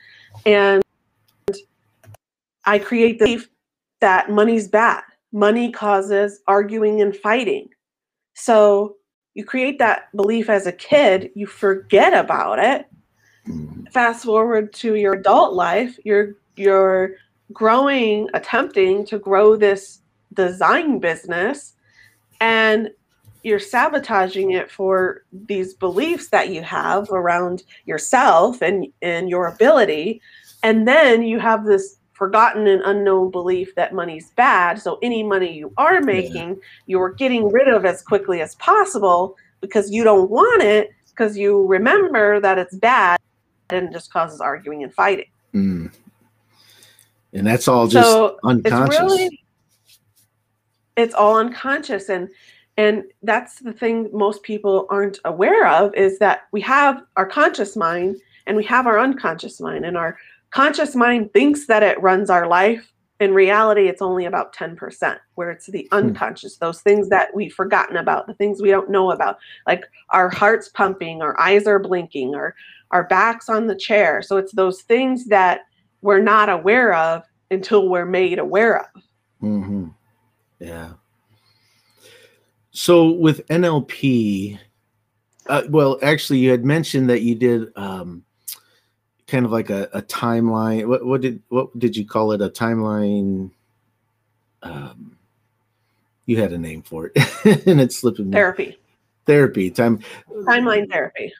[0.46, 0.84] and
[2.66, 3.50] I create the belief
[4.02, 5.04] that money's bad.
[5.32, 7.70] Money causes arguing and fighting.
[8.34, 8.98] So
[9.34, 12.88] you create that belief as a kid, you forget about it.
[13.48, 13.92] Mm.
[13.92, 17.12] Fast forward to your adult life, you're you're
[17.54, 20.02] growing, attempting to grow this
[20.34, 21.74] design business,
[22.42, 22.92] and
[23.44, 30.22] you're sabotaging it for these beliefs that you have around yourself and, and your ability.
[30.64, 34.82] And then you have this forgotten and unknown belief that money's bad.
[34.82, 36.62] So any money you are making, yeah.
[36.88, 41.66] you're getting rid of as quickly as possible because you don't want it because you
[41.68, 43.20] remember that it's bad
[43.70, 45.30] and just causes arguing and fighting.
[45.54, 45.92] Mm
[47.34, 48.96] and that's all just so unconscious.
[48.96, 49.44] It's, really,
[50.96, 52.30] it's all unconscious, and
[52.78, 57.76] and that's the thing most people aren't aware of is that we have our conscious
[57.76, 60.18] mind and we have our unconscious mind, and our
[60.52, 62.94] conscious mind thinks that it runs our life.
[63.20, 65.98] In reality, it's only about 10%, where it's the hmm.
[65.98, 70.30] unconscious, those things that we've forgotten about, the things we don't know about, like our
[70.30, 72.56] heart's pumping, our eyes are blinking, or
[72.92, 74.22] our backs on the chair.
[74.22, 75.62] So it's those things that
[76.02, 79.04] we're not aware of until we're made aware of.
[79.42, 79.88] Mm-hmm.
[80.60, 80.94] Yeah.
[82.72, 84.60] So with NLP,
[85.48, 88.24] uh, well, actually, you had mentioned that you did um,
[89.28, 90.86] kind of like a, a, timeline.
[90.88, 92.42] What, what did what did you call it?
[92.42, 93.52] A timeline.
[94.62, 95.18] Um,
[96.26, 98.32] you had a name for it, and it's slipping.
[98.32, 98.78] Therapy.
[99.26, 100.00] Therapy time.
[100.30, 101.34] Timeline therapy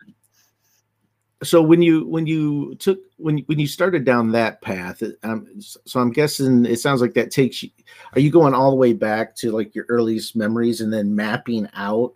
[1.44, 6.00] so when you when you took when when you started down that path um, so
[6.00, 7.70] i'm guessing it sounds like that takes you
[8.14, 11.68] are you going all the way back to like your earliest memories and then mapping
[11.76, 12.14] out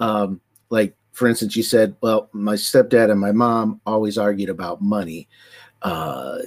[0.00, 4.82] um like for instance you said well my stepdad and my mom always argued about
[4.82, 5.26] money
[5.82, 6.38] uh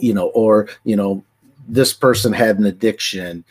[0.00, 1.24] you know or you know
[1.66, 3.44] this person had an addiction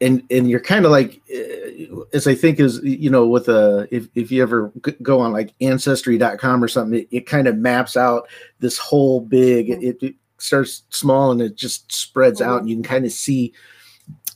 [0.00, 3.88] and and you're kind of like uh, as i think is you know with a
[3.90, 7.96] if, if you ever go on like ancestry.com or something it, it kind of maps
[7.96, 8.28] out
[8.60, 12.82] this whole big it, it starts small and it just spreads out and you can
[12.82, 13.52] kind of see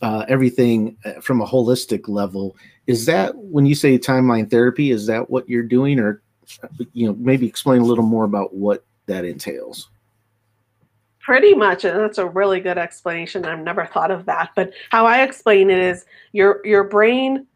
[0.02, 2.56] uh, everything uh, from a holistic level.
[2.86, 5.98] Is that when you say timeline therapy is that what you're doing?
[5.98, 6.22] Or
[6.92, 9.88] you know maybe explain a little more about what that entails
[11.22, 13.44] Pretty much, and that's a really good explanation.
[13.44, 17.46] I've never thought of that, but how I explain it is your your brain,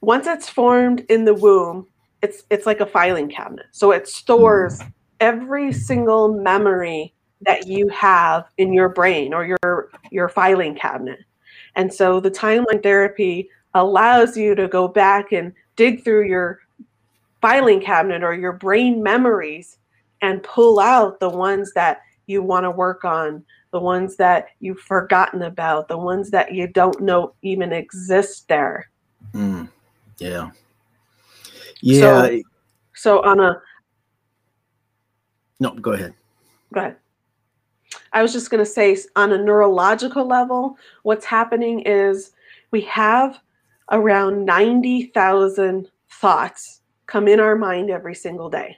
[0.00, 1.86] once it's formed in the womb,
[2.20, 3.66] it's it's like a filing cabinet.
[3.70, 4.88] So it stores hmm.
[5.20, 11.20] every single memory that you have in your brain or your your filing cabinet.
[11.76, 16.60] And so the timeline therapy allows you to go back and dig through your
[17.40, 19.78] filing cabinet or your brain memories
[20.22, 24.80] and pull out the ones that you want to work on, the ones that you've
[24.80, 28.90] forgotten about, the ones that you don't know even exist there.
[29.32, 29.68] Mm,
[30.18, 30.50] yeah.
[31.80, 32.00] Yeah.
[32.00, 32.42] So,
[32.94, 33.60] so on a
[35.60, 36.14] No, go ahead.
[36.72, 36.96] Go ahead.
[38.12, 42.32] I was just going to say on a neurological level, what's happening is
[42.70, 43.38] we have
[43.90, 48.76] around 90,000 thoughts come in our mind every single day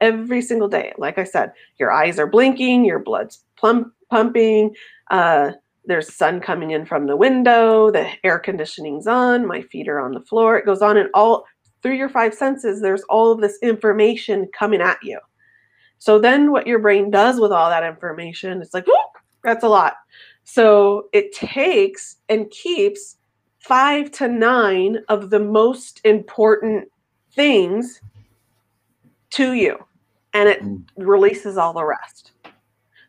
[0.00, 0.92] every single day.
[0.98, 4.74] Like I said, your eyes are blinking, your blood's plump, pumping,
[5.10, 5.52] uh,
[5.84, 10.12] there's sun coming in from the window, the air conditioning's on, my feet are on
[10.12, 10.56] the floor.
[10.58, 11.46] It goes on and all
[11.82, 15.18] through your five senses, there's all of this information coming at you.
[15.98, 18.86] So then what your brain does with all that information, it's like,
[19.42, 19.94] that's a lot.
[20.44, 23.16] So it takes and keeps
[23.60, 26.88] five to nine of the most important
[27.32, 28.00] things
[29.30, 29.78] to you
[30.34, 30.82] and it mm.
[30.96, 32.32] releases all the rest.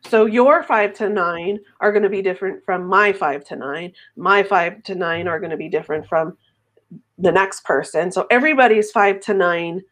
[0.08, 3.92] So your five to nine are going to be different from my five to nine.
[4.16, 6.36] My five to nine are going to be different from
[7.18, 8.10] the next person.
[8.10, 9.82] So everybody's five to nine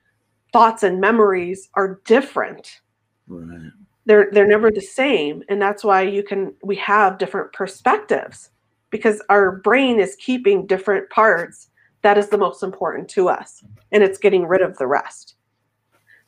[0.52, 2.80] thoughts and memories are different.
[3.26, 3.70] Right.
[4.06, 8.50] They're they're never the same, and that's why you can we have different perspectives
[8.88, 11.68] because our brain is keeping different parts
[12.00, 13.62] that is the most important to us,
[13.92, 15.34] and it's getting rid of the rest.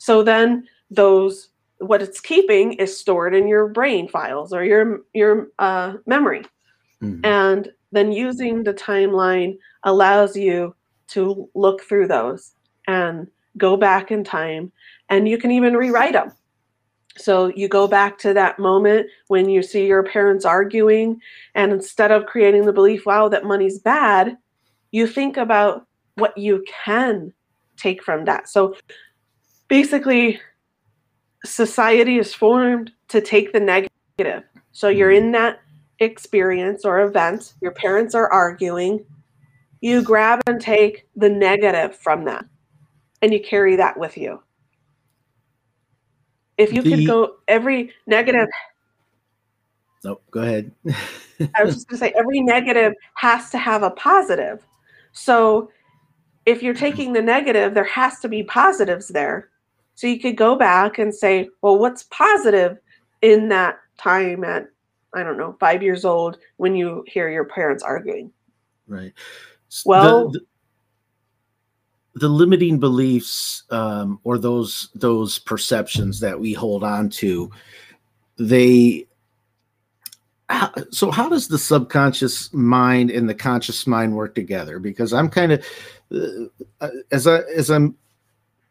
[0.00, 5.48] So then those what it's keeping is stored in your brain files or your your
[5.58, 6.42] uh, memory
[7.02, 7.24] mm-hmm.
[7.24, 10.74] and then using the timeline allows you
[11.08, 12.52] to look through those
[12.86, 14.72] and go back in time
[15.08, 16.32] and you can even rewrite them
[17.16, 21.20] So you go back to that moment when you see your parents arguing,
[21.54, 24.36] and instead of creating the belief, wow, that money's bad,
[24.92, 27.32] you think about what you can
[27.76, 28.48] take from that.
[28.48, 28.76] So
[29.70, 30.38] basically,
[31.46, 34.44] society is formed to take the negative.
[34.72, 35.32] So you're in hmm.
[35.32, 35.60] that
[36.00, 39.04] experience or event, your parents are arguing,
[39.80, 42.44] you grab and take the negative from that,
[43.22, 44.42] and you carry that with you.
[46.58, 48.48] If you the, could go every negative.
[50.04, 50.72] No, go ahead.
[51.54, 54.66] I was just going to say every negative has to have a positive.
[55.12, 55.70] So
[56.44, 59.49] if you're taking the negative, there has to be positives there.
[60.00, 62.78] So you could go back and say, well, what's positive
[63.20, 64.66] in that time at,
[65.12, 68.32] I don't know, five years old when you hear your parents arguing?
[68.88, 69.12] Right.
[69.84, 77.10] Well, the, the, the limiting beliefs um, or those those perceptions that we hold on
[77.10, 77.50] to
[78.38, 79.06] they
[80.48, 85.28] how, so how does the subconscious mind and the conscious mind work together because i'm
[85.28, 85.64] kind of
[86.80, 87.94] uh, as i as i'm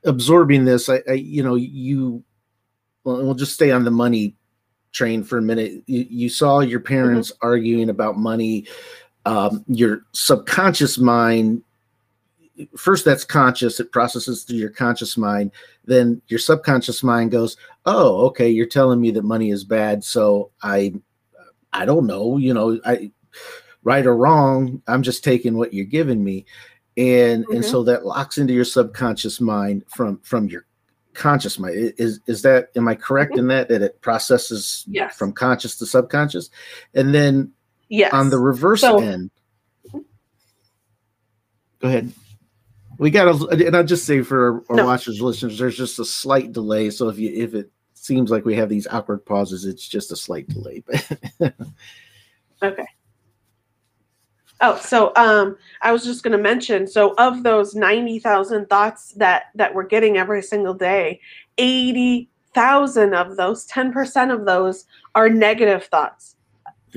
[0.06, 2.24] absorbing this I, I, you know you
[3.04, 4.36] well, we'll just stay on the money
[4.92, 6.94] train for a minute you, you saw your mm-hmm.
[6.94, 7.48] parents mm-hmm.
[7.48, 8.68] arguing about money
[9.26, 11.62] um, your subconscious mind
[12.76, 15.52] first that's conscious it processes through your conscious mind
[15.86, 20.52] then your subconscious mind goes oh okay you're telling me that money is bad so
[20.62, 20.94] i
[21.72, 23.10] i don't know you know i
[23.84, 26.46] right or wrong i'm just taking what you're giving me
[27.00, 27.56] and mm-hmm.
[27.56, 30.66] and so that locks into your subconscious mind from from your
[31.14, 33.40] conscious mind is is that am i correct mm-hmm.
[33.40, 35.16] in that that it processes yes.
[35.16, 36.50] from conscious to subconscious
[36.94, 37.52] and then
[37.88, 39.32] yes on the reverse so, end
[41.80, 42.12] go ahead
[43.00, 44.86] we got to, and I'll just say for our no.
[44.86, 46.90] watchers, listeners, there's just a slight delay.
[46.90, 50.18] So if you if it seems like we have these awkward pauses, it's just a
[50.18, 50.84] slight delay.
[52.62, 52.86] okay.
[54.62, 56.86] Oh, so um, I was just going to mention.
[56.86, 61.22] So of those ninety thousand thoughts that that we're getting every single day,
[61.58, 64.86] eighty thousand of those, ten percent of those,
[65.16, 66.36] are negative thoughts,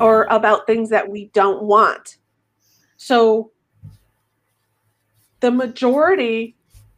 [0.00, 2.18] or about things that we don't want.
[2.96, 3.52] So
[5.40, 6.56] the majority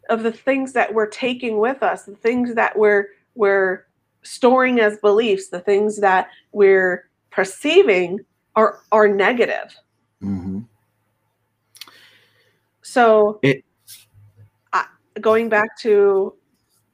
[0.09, 3.87] of the things that we're taking with us, the things that we're we're
[4.23, 8.21] storing as beliefs, the things that we're perceiving
[8.57, 9.77] are are negative.
[10.25, 10.61] Mm-hmm.
[12.83, 13.65] So it,
[14.73, 14.87] I,
[15.21, 16.35] going back to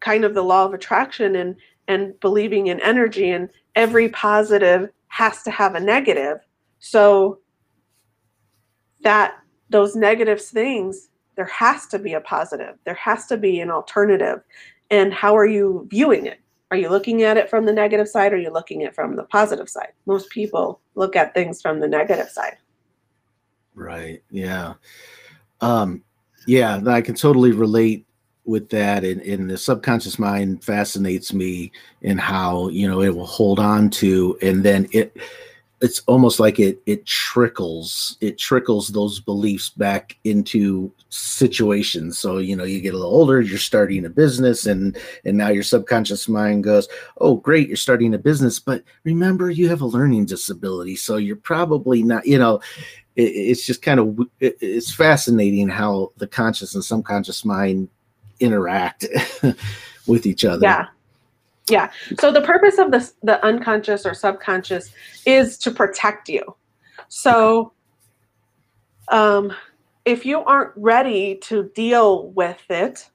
[0.01, 1.57] kind of the law of attraction and
[1.89, 6.39] and believing in energy and every positive has to have a negative.
[6.78, 7.39] So
[9.03, 9.35] that
[9.68, 12.76] those negative things there has to be a positive.
[12.85, 14.43] There has to be an alternative.
[14.91, 16.41] And how are you viewing it?
[16.70, 18.95] Are you looking at it from the negative side or are you looking at it
[18.95, 19.93] from the positive side?
[20.07, 22.59] Most people look at things from the negative side
[23.81, 24.74] right yeah.
[25.61, 26.03] Um
[26.47, 28.07] yeah i can totally relate
[28.45, 31.70] with that and, and the subconscious mind fascinates me
[32.03, 35.16] in how you know it will hold on to and then it
[35.81, 42.18] it's almost like it it trickles it trickles those beliefs back into situations.
[42.18, 45.49] So you know you get a little older you're starting a business and and now
[45.49, 48.59] your subconscious mind goes oh great you're starting a business.
[48.59, 52.61] But remember you have a learning disability so you're probably not you know
[53.16, 57.89] it, it's just kind of it, it's fascinating how the conscious and subconscious mind
[58.39, 59.07] interact
[60.07, 60.66] with each other.
[60.66, 60.87] Yeah
[61.69, 61.91] yeah.
[62.19, 64.93] So the purpose of this, the unconscious or subconscious,
[65.27, 66.57] is to protect you.
[67.09, 67.73] So,
[69.09, 69.53] um,
[70.05, 73.09] if you aren't ready to deal with it,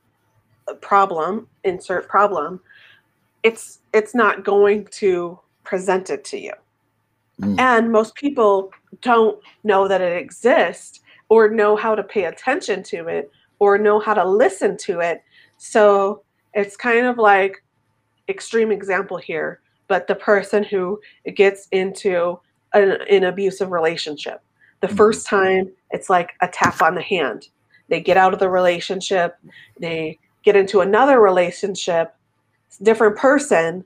[0.82, 2.60] problem, insert problem,
[3.44, 6.54] it's it's not going to present it to you.
[7.42, 7.60] Mm.
[7.60, 8.72] And most people
[9.02, 14.00] don't know that it exists or know how to pay attention to it or know
[14.00, 15.24] how to listen to it.
[15.58, 16.24] So
[16.54, 17.64] it's kind of like
[18.30, 21.00] extreme example here, but the person who
[21.36, 22.40] gets into
[22.74, 24.42] an, an abusive relationship.
[24.82, 24.96] The mm-hmm.
[24.96, 27.50] first time, it's like a tap on the hand.
[27.88, 29.38] They get out of the relationship,
[29.80, 32.16] they get into another relationship,
[32.82, 33.84] different person,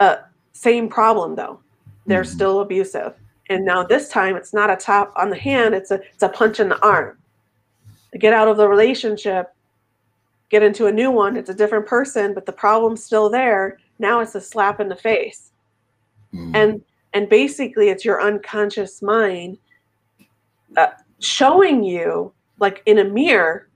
[0.00, 0.16] uh,
[0.52, 1.60] same problem though.
[2.06, 2.32] They're mm-hmm.
[2.32, 3.14] still abusive.
[3.50, 6.28] And now this time it's not a tap on the hand, it's a it's a
[6.28, 7.18] punch in the arm.
[8.12, 9.53] They get out of the relationship,
[10.54, 13.78] get into a new one, it's a different person, but the problem's still there.
[13.98, 15.52] Now it's a slap in the face.
[16.32, 16.54] Mm.
[16.54, 19.58] And and basically it's your unconscious mind
[20.76, 20.88] uh,
[21.20, 23.68] showing you like in a mirror,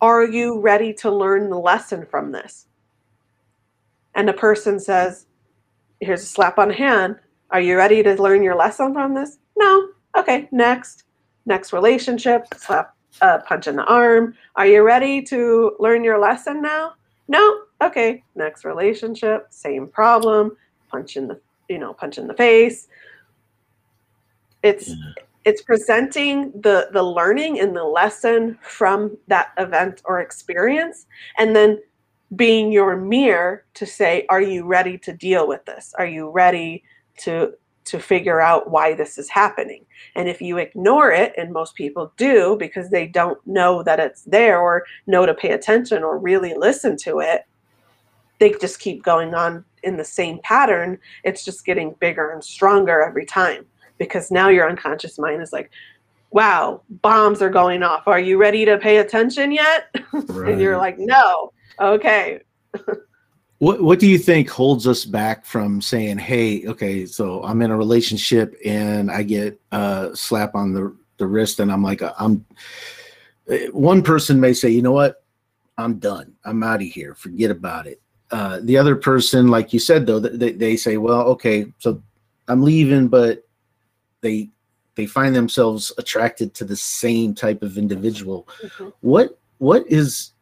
[0.00, 2.66] are you ready to learn the lesson from this?
[4.16, 5.26] and the person says,
[6.00, 7.16] Here's a slap on the hand.
[7.50, 9.38] Are you ready to learn your lesson from this?
[9.56, 9.88] No.
[10.16, 11.04] Okay, next.
[11.46, 14.34] Next relationship, slap, uh, punch in the arm.
[14.56, 16.94] Are you ready to learn your lesson now?
[17.28, 17.62] No.
[17.82, 20.56] Okay, next relationship, same problem,
[20.88, 21.38] punch in the,
[21.68, 22.88] you know, punch in the face.
[24.62, 24.94] It's, yeah
[25.46, 31.06] it's presenting the the learning and the lesson from that event or experience
[31.38, 31.80] and then
[32.34, 36.82] being your mirror to say are you ready to deal with this are you ready
[37.16, 37.54] to
[37.86, 39.84] to figure out why this is happening
[40.14, 44.22] and if you ignore it and most people do because they don't know that it's
[44.22, 47.42] there or know to pay attention or really listen to it
[48.38, 53.02] they just keep going on in the same pattern it's just getting bigger and stronger
[53.02, 53.64] every time
[53.98, 55.70] because now your unconscious mind is like,
[56.30, 58.06] wow, bombs are going off.
[58.06, 59.94] Are you ready to pay attention yet?
[60.12, 60.52] Right.
[60.52, 61.52] and you're like, no.
[61.80, 62.40] Okay.
[63.58, 67.70] what what do you think holds us back from saying, hey, okay, so I'm in
[67.70, 72.44] a relationship and I get a slap on the, the wrist and I'm like, I'm
[73.72, 75.22] one person may say, you know what?
[75.78, 76.34] I'm done.
[76.44, 77.14] I'm out of here.
[77.14, 78.00] Forget about it.
[78.30, 82.02] Uh, the other person, like you said, though, they, they say, well, okay, so
[82.48, 83.46] I'm leaving, but
[84.20, 84.50] they
[84.96, 88.88] they find themselves attracted to the same type of individual mm-hmm.
[89.00, 90.32] what what is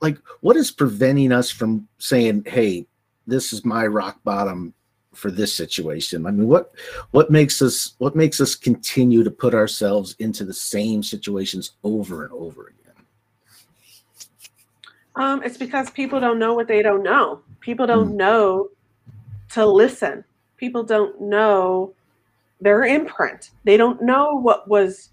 [0.00, 2.86] like what is preventing us from saying hey
[3.26, 4.74] this is my rock bottom
[5.12, 6.26] for this situation?
[6.26, 6.72] I mean what
[7.10, 12.24] what makes us what makes us continue to put ourselves into the same situations over
[12.24, 13.04] and over again?
[15.14, 17.40] Um, it's because people don't know what they don't know.
[17.60, 18.16] People don't mm.
[18.16, 18.70] know
[19.50, 20.24] to listen.
[20.56, 21.92] People don't know
[22.60, 23.50] their imprint.
[23.64, 25.10] They don't know what was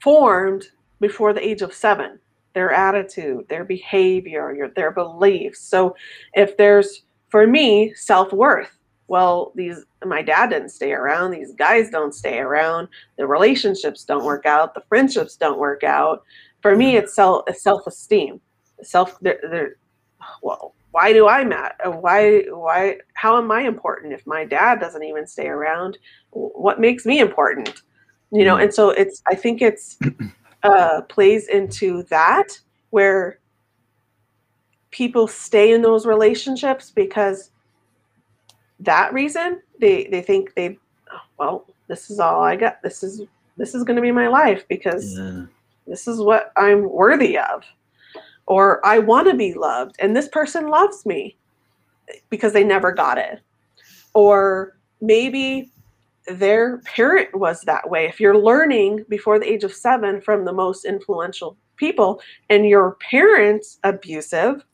[0.00, 0.66] formed
[1.00, 2.20] before the age of seven
[2.54, 5.60] their attitude, their behavior, your, their beliefs.
[5.60, 5.96] So
[6.34, 8.76] if there's, for me, self worth,
[9.08, 11.32] well, these my dad didn't stay around.
[11.32, 12.88] These guys don't stay around.
[13.18, 14.74] The relationships don't work out.
[14.74, 16.22] The friendships don't work out.
[16.62, 18.40] For me, it's self self esteem.
[18.82, 19.18] Self.
[19.20, 19.76] They're, they're,
[20.42, 21.74] well, why do I matter?
[21.84, 25.98] Uh, why why how am I important if my dad doesn't even stay around?
[26.30, 27.82] What makes me important?
[28.30, 28.62] You know, mm.
[28.64, 29.98] and so it's I think it's
[30.62, 32.58] uh, plays into that
[32.90, 33.38] where
[34.90, 37.50] people stay in those relationships because
[38.80, 40.78] that reason they they think they
[41.38, 43.22] well this is all I got this is
[43.56, 45.44] this is going to be my life because yeah.
[45.86, 47.64] this is what I'm worthy of
[48.46, 51.36] or I want to be loved and this person loves me
[52.30, 53.40] because they never got it.
[54.14, 55.70] Or maybe
[56.26, 58.06] their parent was that way.
[58.06, 62.96] If you're learning before the age of seven from the most influential people and your
[63.10, 64.64] parents abusive,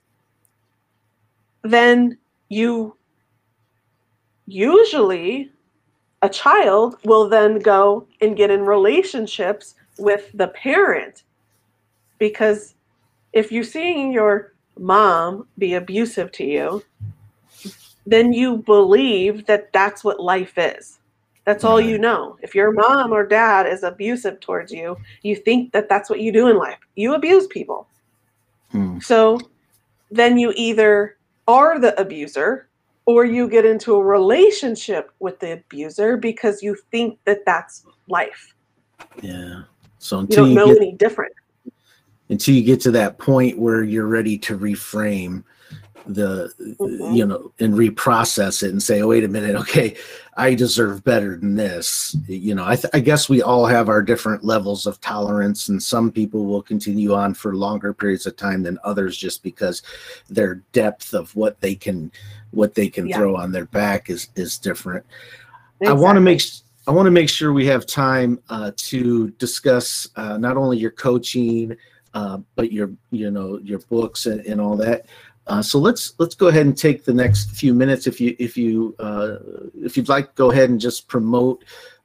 [1.62, 2.18] then
[2.49, 2.96] you
[4.46, 5.51] usually
[6.22, 11.22] a child will then go and get in relationships with the parent
[12.18, 12.74] because
[13.32, 16.82] if you're seeing your mom be abusive to you,
[18.07, 20.99] then you believe that that's what life is.
[21.49, 22.36] That's all you know.
[22.42, 26.30] If your mom or dad is abusive towards you, you think that that's what you
[26.30, 26.76] do in life.
[26.94, 27.88] You abuse people.
[28.70, 28.99] Hmm.
[28.99, 29.40] So
[30.11, 32.68] then you either are the abuser
[33.07, 38.55] or you get into a relationship with the abuser because you think that that's life.
[39.22, 39.62] Yeah.
[40.01, 41.32] So until you don't know get, any different
[42.28, 45.44] until you get to that point where you're ready to reframe
[46.07, 47.14] the mm-hmm.
[47.14, 49.96] you know and reprocess it and say oh wait a minute okay
[50.36, 54.03] i deserve better than this you know I, th- I guess we all have our
[54.03, 58.62] different levels of tolerance and some people will continue on for longer periods of time
[58.62, 59.82] than others just because
[60.28, 62.11] their depth of what they can
[62.51, 63.16] what they can yeah.
[63.16, 65.05] throw on their back is is different
[65.80, 65.88] exactly.
[65.88, 66.42] i want to make
[66.86, 70.90] i want to make sure we have time uh, to discuss uh, not only your
[70.90, 71.76] coaching
[72.14, 75.07] uh, but your you know your books and, and all that.
[75.49, 78.55] Uh, so let's let's go ahead and take the next few minutes if you if
[78.57, 79.36] you uh,
[79.74, 81.64] if you'd like go ahead and just promote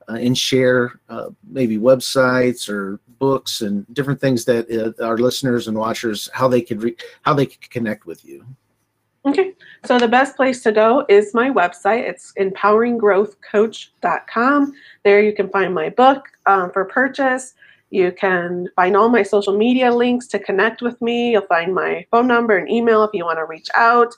[0.09, 5.67] uh, and share uh, maybe websites or books and different things that uh, our listeners
[5.67, 8.45] and watchers how they could re- how they could connect with you.
[9.25, 9.53] Okay,
[9.85, 12.01] so the best place to go is my website.
[12.01, 14.73] It's empoweringgrowthcoach.com.
[15.03, 17.55] There you can find my book um, for purchase.
[17.93, 21.33] You can find all my social media links to connect with me.
[21.33, 24.15] You'll find my phone number and email if you want to reach out.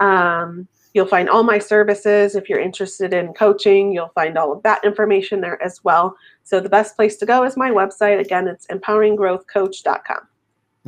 [0.00, 2.34] Um, you'll find all my services.
[2.34, 6.14] If you're interested in coaching, you'll find all of that information there as well.
[6.44, 8.20] So the best place to go is my website.
[8.20, 10.28] Again, it's empoweringgrowthcoach.com.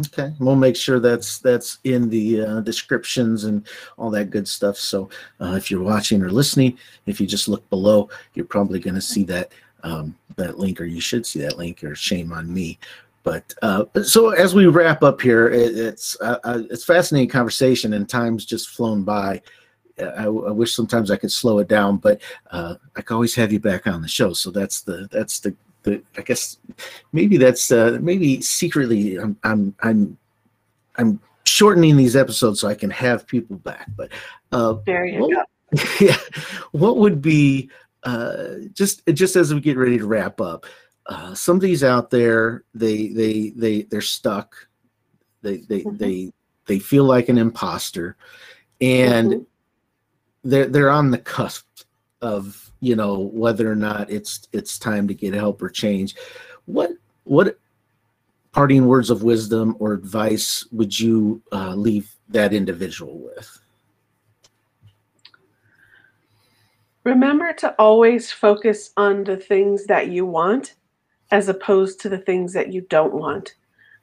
[0.06, 3.66] Okay, we'll make sure that's that's in the uh, descriptions and
[3.96, 4.76] all that good stuff.
[4.76, 5.08] So
[5.40, 9.00] uh, if you're watching or listening, if you just look below, you're probably going to
[9.00, 9.50] see that
[9.82, 11.82] um, that link, or you should see that link.
[11.84, 12.78] Or shame on me.
[13.22, 17.92] But uh, so as we wrap up here, it, it's uh, uh, it's fascinating conversation,
[17.92, 19.42] and time's just flown by.
[20.00, 22.22] I, I, wish sometimes I could slow it down, but
[22.52, 24.32] uh, I can always have you back on the show.
[24.32, 26.58] So that's the that's the the I guess
[27.12, 30.16] maybe that's uh, maybe secretly I'm I'm I'm
[30.96, 33.88] I'm shortening these episodes so I can have people back.
[33.96, 34.10] But
[34.52, 35.78] uh, there you what, go.
[36.00, 36.16] Yeah,
[36.72, 37.70] what would be
[38.04, 40.66] uh, just just as we get ready to wrap up?
[41.06, 44.54] Uh, some of these out there, they they they they're stuck.
[45.42, 45.96] They they mm-hmm.
[45.96, 46.32] they
[46.66, 48.16] they feel like an imposter,
[48.80, 49.42] and mm-hmm.
[50.48, 51.66] they're they're on the cusp
[52.20, 56.16] of you know whether or not it's it's time to get help or change
[56.66, 56.90] what
[57.24, 57.58] what
[58.52, 63.57] parting words of wisdom or advice would you uh, leave that individual with
[67.08, 70.74] remember to always focus on the things that you want
[71.30, 73.54] as opposed to the things that you don't want.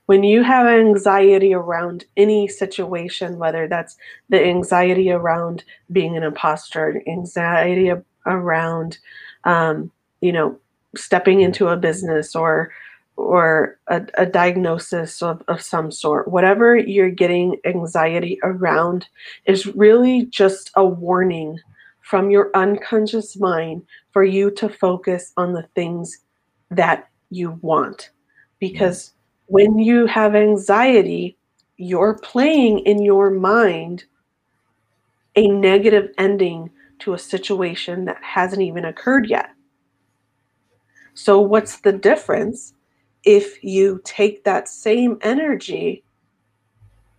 [0.07, 3.97] When you have anxiety around any situation, whether that's
[4.29, 7.91] the anxiety around being an imposter, anxiety
[8.25, 8.97] around,
[9.43, 9.91] um,
[10.21, 10.59] you know,
[10.95, 12.71] stepping into a business or
[13.17, 19.07] or a, a diagnosis of, of some sort, whatever you're getting anxiety around
[19.45, 21.57] is really just a warning
[22.05, 23.81] from your unconscious mind
[24.11, 26.19] for you to focus on the things
[26.69, 28.11] that you want.
[28.59, 29.13] Because
[29.47, 31.35] when you have anxiety,
[31.77, 34.03] you're playing in your mind
[35.35, 39.49] a negative ending to a situation that hasn't even occurred yet.
[41.15, 42.73] So, what's the difference
[43.23, 46.03] if you take that same energy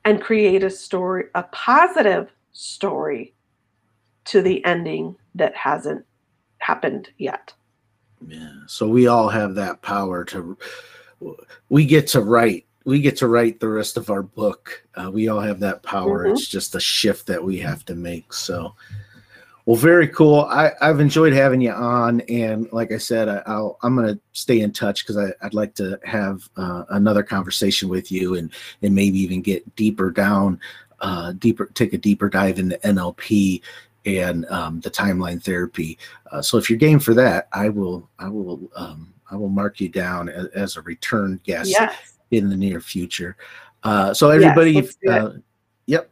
[0.04, 3.34] and create a story, a positive story
[4.26, 6.04] to the ending that hasn't
[6.58, 7.52] happened yet?
[8.26, 8.52] Yeah.
[8.66, 10.56] So, we all have that power to,
[11.68, 14.86] we get to write we get to write the rest of our book.
[14.94, 16.22] Uh, we all have that power.
[16.22, 16.34] Mm-hmm.
[16.34, 18.32] It's just a shift that we have to make.
[18.32, 18.76] So,
[19.66, 20.42] well, very cool.
[20.42, 24.20] I, I've enjoyed having you on, and like I said, I, will I'm going to
[24.32, 28.52] stay in touch because I'd like to have uh, another conversation with you, and
[28.82, 30.60] and maybe even get deeper down,
[31.00, 33.62] uh, deeper, take a deeper dive into NLP
[34.06, 35.98] and um, the timeline therapy.
[36.30, 39.80] Uh, so if you're game for that, I will I will um, I will mark
[39.80, 42.18] you down as, as a return guest yes.
[42.30, 43.36] in the near future.
[43.82, 45.32] Uh, so everybody, yes, uh,
[45.86, 46.10] yep,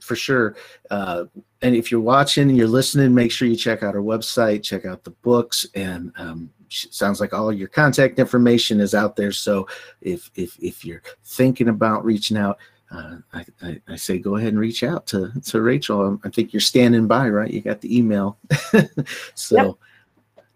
[0.00, 0.56] for sure.
[0.90, 1.24] Uh,
[1.62, 4.84] and if you're watching and you're listening, make sure you check out our website, check
[4.84, 9.32] out the books, and um, sounds like all your contact information is out there.
[9.32, 9.66] So
[10.00, 12.58] if if if you're thinking about reaching out,
[12.90, 16.20] uh, I, I, I, say go ahead and reach out to to Rachel.
[16.24, 17.50] I think you're standing by, right?
[17.50, 18.38] You got the email.
[19.34, 19.74] so, yep.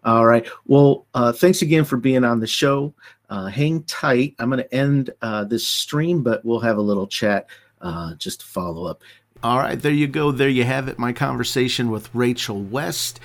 [0.05, 0.47] all right.
[0.65, 2.93] Well, uh, thanks again for being on the show.
[3.29, 4.35] Uh, hang tight.
[4.39, 7.47] I'm going to end uh, this stream, but we'll have a little chat
[7.81, 9.01] uh, just to follow up.
[9.43, 10.31] All right, there you go.
[10.31, 10.99] There you have it.
[10.99, 13.19] My conversation with Rachel West.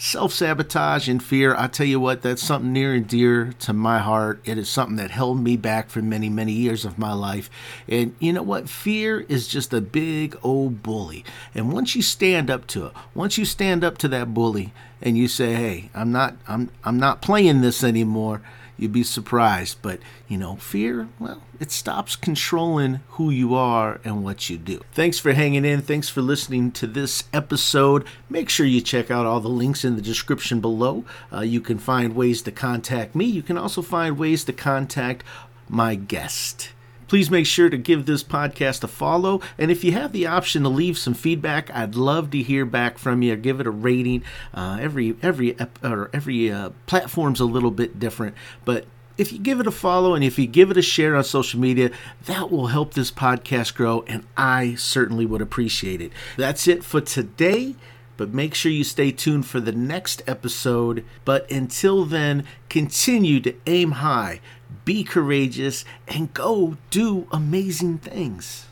[0.00, 3.98] Self sabotage and fear, I tell you what, that's something near and dear to my
[3.98, 4.40] heart.
[4.44, 7.50] It is something that held me back for many, many years of my life.
[7.88, 8.68] And you know what?
[8.68, 11.24] Fear is just a big old bully.
[11.52, 14.72] And once you stand up to it, once you stand up to that bully
[15.02, 18.40] and you say, "Hey, I'm not I'm I'm not playing this anymore."
[18.78, 19.78] You'd be surprised.
[19.82, 24.80] But, you know, fear, well, it stops controlling who you are and what you do.
[24.92, 25.82] Thanks for hanging in.
[25.82, 28.06] Thanks for listening to this episode.
[28.30, 31.04] Make sure you check out all the links in the description below.
[31.32, 33.24] Uh, you can find ways to contact me.
[33.24, 35.24] You can also find ways to contact
[35.68, 36.70] my guest.
[37.08, 39.40] Please make sure to give this podcast a follow.
[39.56, 42.98] And if you have the option to leave some feedback, I'd love to hear back
[42.98, 43.34] from you.
[43.34, 44.22] Give it a rating.
[44.54, 48.84] Uh, every every or every uh, platform's a little bit different, but
[49.16, 51.58] if you give it a follow and if you give it a share on social
[51.58, 51.90] media,
[52.26, 56.12] that will help this podcast grow, and I certainly would appreciate it.
[56.36, 57.74] That's it for today,
[58.16, 61.04] but make sure you stay tuned for the next episode.
[61.24, 64.40] But until then, continue to aim high
[64.88, 68.67] be courageous, and go do amazing things.